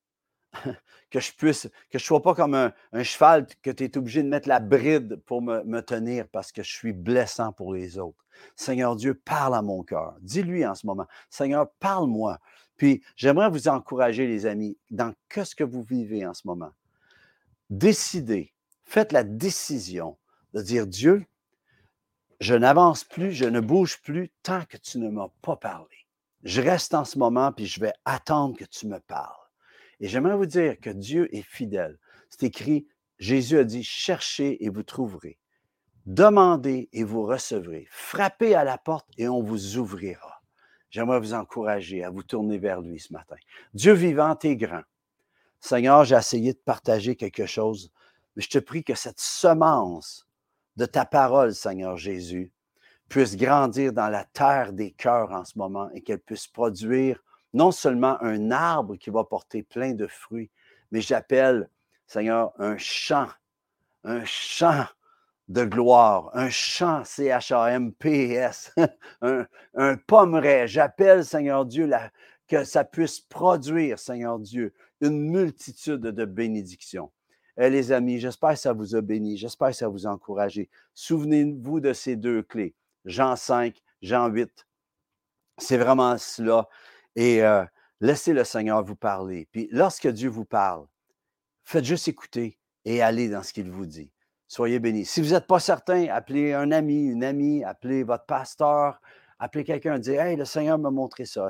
que 1.10 1.20
je 1.20 1.32
puisse, 1.32 1.68
que 1.90 1.98
je 1.98 2.04
ne 2.04 2.06
sois 2.06 2.22
pas 2.22 2.34
comme 2.34 2.54
un, 2.54 2.72
cheval 3.02 3.46
que 3.62 3.70
tu 3.70 3.84
es 3.84 3.96
obligé 3.96 4.22
de 4.22 4.28
mettre 4.28 4.48
la 4.48 4.60
bride 4.60 5.16
pour 5.26 5.40
me, 5.40 5.62
me, 5.62 5.80
tenir 5.80 6.26
parce 6.28 6.50
que 6.50 6.62
je 6.62 6.72
suis 6.72 6.92
blessant 6.92 7.52
pour 7.52 7.72
les 7.72 7.98
autres. 7.98 8.24
Seigneur 8.56 8.96
Dieu, 8.96 9.14
parle 9.14 9.54
à 9.54 9.62
mon 9.62 9.82
cœur. 9.82 10.16
Dis-lui 10.20 10.66
en 10.66 10.74
ce 10.74 10.86
moment, 10.86 11.06
Seigneur, 11.28 11.70
parle-moi. 11.78 12.38
Puis 12.76 13.02
j'aimerais 13.14 13.50
vous 13.50 13.68
encourager, 13.68 14.26
les 14.26 14.46
amis, 14.46 14.78
dans 14.90 15.12
ce 15.30 15.54
que 15.54 15.64
vous 15.64 15.82
vivez 15.82 16.26
en 16.26 16.34
ce 16.34 16.46
moment? 16.46 16.72
Décidez, 17.70 18.52
faites 18.84 19.12
la 19.12 19.24
décision 19.24 20.18
de 20.52 20.60
dire 20.60 20.86
Dieu, 20.86 21.24
je 22.40 22.54
n'avance 22.54 23.04
plus, 23.04 23.32
je 23.32 23.44
ne 23.44 23.60
bouge 23.60 24.00
plus 24.02 24.30
tant 24.42 24.64
que 24.64 24.76
tu 24.76 24.98
ne 24.98 25.08
m'as 25.08 25.28
pas 25.42 25.56
parlé. 25.56 25.96
Je 26.42 26.62
reste 26.62 26.94
en 26.94 27.04
ce 27.04 27.18
moment, 27.18 27.52
puis 27.52 27.66
je 27.66 27.80
vais 27.80 27.92
attendre 28.04 28.56
que 28.56 28.64
tu 28.64 28.86
me 28.86 28.98
parles. 28.98 29.36
Et 30.00 30.08
j'aimerais 30.08 30.36
vous 30.36 30.46
dire 30.46 30.80
que 30.80 30.90
Dieu 30.90 31.34
est 31.34 31.42
fidèle. 31.42 31.98
C'est 32.30 32.44
écrit, 32.44 32.86
Jésus 33.18 33.58
a 33.58 33.64
dit, 33.64 33.84
cherchez 33.84 34.64
et 34.64 34.70
vous 34.70 34.82
trouverez. 34.82 35.38
Demandez 36.06 36.88
et 36.94 37.04
vous 37.04 37.24
recevrez. 37.24 37.86
Frappez 37.90 38.54
à 38.54 38.64
la 38.64 38.78
porte 38.78 39.08
et 39.18 39.28
on 39.28 39.42
vous 39.42 39.76
ouvrira. 39.76 40.42
J'aimerais 40.88 41.20
vous 41.20 41.34
encourager 41.34 42.02
à 42.02 42.10
vous 42.10 42.22
tourner 42.22 42.58
vers 42.58 42.80
lui 42.80 42.98
ce 42.98 43.12
matin. 43.12 43.36
Dieu 43.74 43.92
vivant 43.92 44.36
est 44.42 44.56
grand. 44.56 44.82
Seigneur, 45.60 46.04
j'ai 46.04 46.16
essayé 46.16 46.54
de 46.54 46.58
partager 46.58 47.16
quelque 47.16 47.46
chose, 47.46 47.90
mais 48.34 48.42
je 48.42 48.48
te 48.48 48.58
prie 48.58 48.82
que 48.82 48.94
cette 48.94 49.20
semence 49.20 50.26
de 50.76 50.86
ta 50.86 51.04
parole, 51.04 51.54
Seigneur 51.54 51.96
Jésus, 51.96 52.50
puisse 53.08 53.36
grandir 53.36 53.92
dans 53.92 54.08
la 54.08 54.24
terre 54.24 54.72
des 54.72 54.92
cœurs 54.92 55.32
en 55.32 55.44
ce 55.44 55.58
moment 55.58 55.90
et 55.92 56.00
qu'elle 56.00 56.20
puisse 56.20 56.46
produire 56.46 57.22
non 57.52 57.72
seulement 57.72 58.16
un 58.22 58.50
arbre 58.50 58.96
qui 58.96 59.10
va 59.10 59.24
porter 59.24 59.62
plein 59.62 59.92
de 59.92 60.06
fruits, 60.06 60.50
mais 60.92 61.00
j'appelle, 61.00 61.68
Seigneur, 62.06 62.52
un 62.58 62.78
champ, 62.78 63.28
un 64.04 64.24
champ 64.24 64.86
de 65.48 65.64
gloire, 65.64 66.30
un 66.32 66.48
champ, 66.48 67.04
C-H-A-M-P-S, 67.04 68.72
un, 69.22 69.46
un 69.74 69.96
pommeret. 69.96 70.68
J'appelle, 70.68 71.24
Seigneur 71.24 71.66
Dieu, 71.66 71.90
que 72.46 72.62
ça 72.62 72.84
puisse 72.84 73.20
produire, 73.20 73.98
Seigneur 73.98 74.38
Dieu, 74.38 74.72
une 75.00 75.30
multitude 75.30 76.00
de 76.00 76.24
bénédictions. 76.24 77.10
Eh, 77.56 77.68
les 77.68 77.92
amis, 77.92 78.18
j'espère 78.18 78.50
que 78.50 78.58
ça 78.58 78.72
vous 78.72 78.94
a 78.94 79.00
béni, 79.00 79.36
j'espère 79.36 79.68
que 79.68 79.76
ça 79.76 79.88
vous 79.88 80.06
a 80.06 80.10
encouragé. 80.10 80.70
Souvenez-vous 80.94 81.80
de 81.80 81.92
ces 81.92 82.16
deux 82.16 82.42
clés, 82.42 82.74
Jean 83.04 83.36
5, 83.36 83.76
Jean 84.02 84.28
8. 84.28 84.66
C'est 85.58 85.76
vraiment 85.76 86.16
cela. 86.16 86.68
Et 87.16 87.42
euh, 87.42 87.64
laissez 88.00 88.32
le 88.32 88.44
Seigneur 88.44 88.82
vous 88.84 88.96
parler. 88.96 89.46
Puis 89.52 89.68
lorsque 89.72 90.08
Dieu 90.08 90.30
vous 90.30 90.44
parle, 90.44 90.86
faites 91.64 91.84
juste 91.84 92.08
écouter 92.08 92.58
et 92.84 93.02
allez 93.02 93.28
dans 93.28 93.42
ce 93.42 93.52
qu'il 93.52 93.70
vous 93.70 93.86
dit. 93.86 94.10
Soyez 94.48 94.80
bénis. 94.80 95.04
Si 95.04 95.20
vous 95.20 95.30
n'êtes 95.30 95.46
pas 95.46 95.60
certain, 95.60 96.06
appelez 96.08 96.54
un 96.54 96.72
ami, 96.72 97.06
une 97.06 97.22
amie, 97.22 97.62
appelez 97.62 98.02
votre 98.02 98.26
pasteur, 98.26 99.00
appelez 99.40 99.64
quelqu'un, 99.64 99.98
dites 99.98 100.14
Hey, 100.14 100.36
le 100.36 100.44
Seigneur 100.44 100.78
m'a 100.78 100.90
montré 100.90 101.24
ça. 101.24 101.48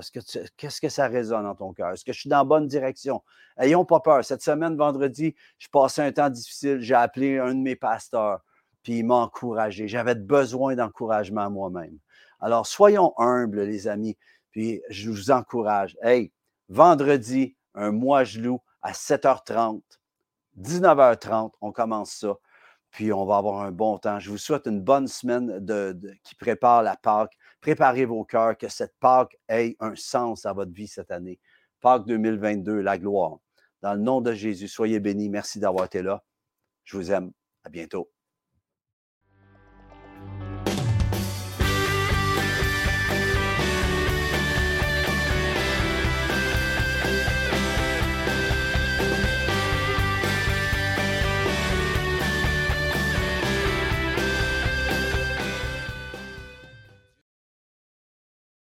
Qu'est-ce 0.56 0.80
que 0.80 0.88
ça 0.88 1.08
résonne 1.08 1.42
dans 1.42 1.54
ton 1.54 1.72
cœur? 1.72 1.90
Est-ce 1.90 2.04
que 2.04 2.12
je 2.12 2.20
suis 2.20 2.30
dans 2.30 2.38
la 2.38 2.44
bonne 2.44 2.66
direction? 2.66 3.22
Ayons 3.58 3.84
pas 3.84 4.00
peur. 4.00 4.24
Cette 4.24 4.42
semaine, 4.42 4.76
vendredi, 4.76 5.34
je 5.58 5.68
passais 5.68 6.02
un 6.02 6.12
temps 6.12 6.30
difficile. 6.30 6.80
J'ai 6.80 6.94
appelé 6.94 7.38
un 7.38 7.54
de 7.54 7.60
mes 7.60 7.76
pasteurs, 7.76 8.40
puis 8.82 9.00
il 9.00 9.04
m'a 9.04 9.16
encouragé. 9.16 9.88
J'avais 9.88 10.14
besoin 10.14 10.76
d'encouragement 10.76 11.50
moi-même. 11.50 11.98
Alors, 12.40 12.66
soyons 12.66 13.12
humbles, 13.18 13.62
les 13.62 13.88
amis, 13.88 14.16
puis 14.52 14.80
je 14.88 15.10
vous 15.10 15.30
encourage. 15.30 15.98
Hey, 16.00 16.32
vendredi, 16.68 17.56
un 17.74 17.90
mois 17.90 18.24
gelou 18.24 18.60
à 18.82 18.92
7h30, 18.92 19.82
19h30, 20.58 21.52
on 21.60 21.72
commence 21.72 22.12
ça 22.12 22.36
puis 22.90 23.12
on 23.12 23.24
va 23.24 23.36
avoir 23.36 23.62
un 23.62 23.70
bon 23.70 23.98
temps. 23.98 24.18
Je 24.18 24.30
vous 24.30 24.38
souhaite 24.38 24.66
une 24.66 24.80
bonne 24.80 25.06
semaine 25.06 25.64
qui 26.24 26.34
prépare 26.34 26.82
la 26.82 26.96
Pâque. 26.96 27.36
Préparez 27.60 28.06
vos 28.06 28.24
cœurs, 28.24 28.56
que 28.56 28.68
cette 28.68 28.94
Pâque 29.00 29.36
ait 29.48 29.76
un 29.80 29.94
sens 29.94 30.46
à 30.46 30.52
votre 30.52 30.72
vie 30.72 30.88
cette 30.88 31.10
année. 31.10 31.38
Pâque 31.80 32.06
2022, 32.06 32.80
la 32.80 32.98
gloire. 32.98 33.38
Dans 33.82 33.94
le 33.94 34.00
nom 34.00 34.20
de 34.20 34.32
Jésus, 34.32 34.68
soyez 34.68 35.00
bénis. 35.00 35.28
Merci 35.28 35.58
d'avoir 35.58 35.86
été 35.86 36.02
là. 36.02 36.22
Je 36.84 36.96
vous 36.96 37.12
aime. 37.12 37.32
À 37.64 37.68
bientôt. 37.68 38.10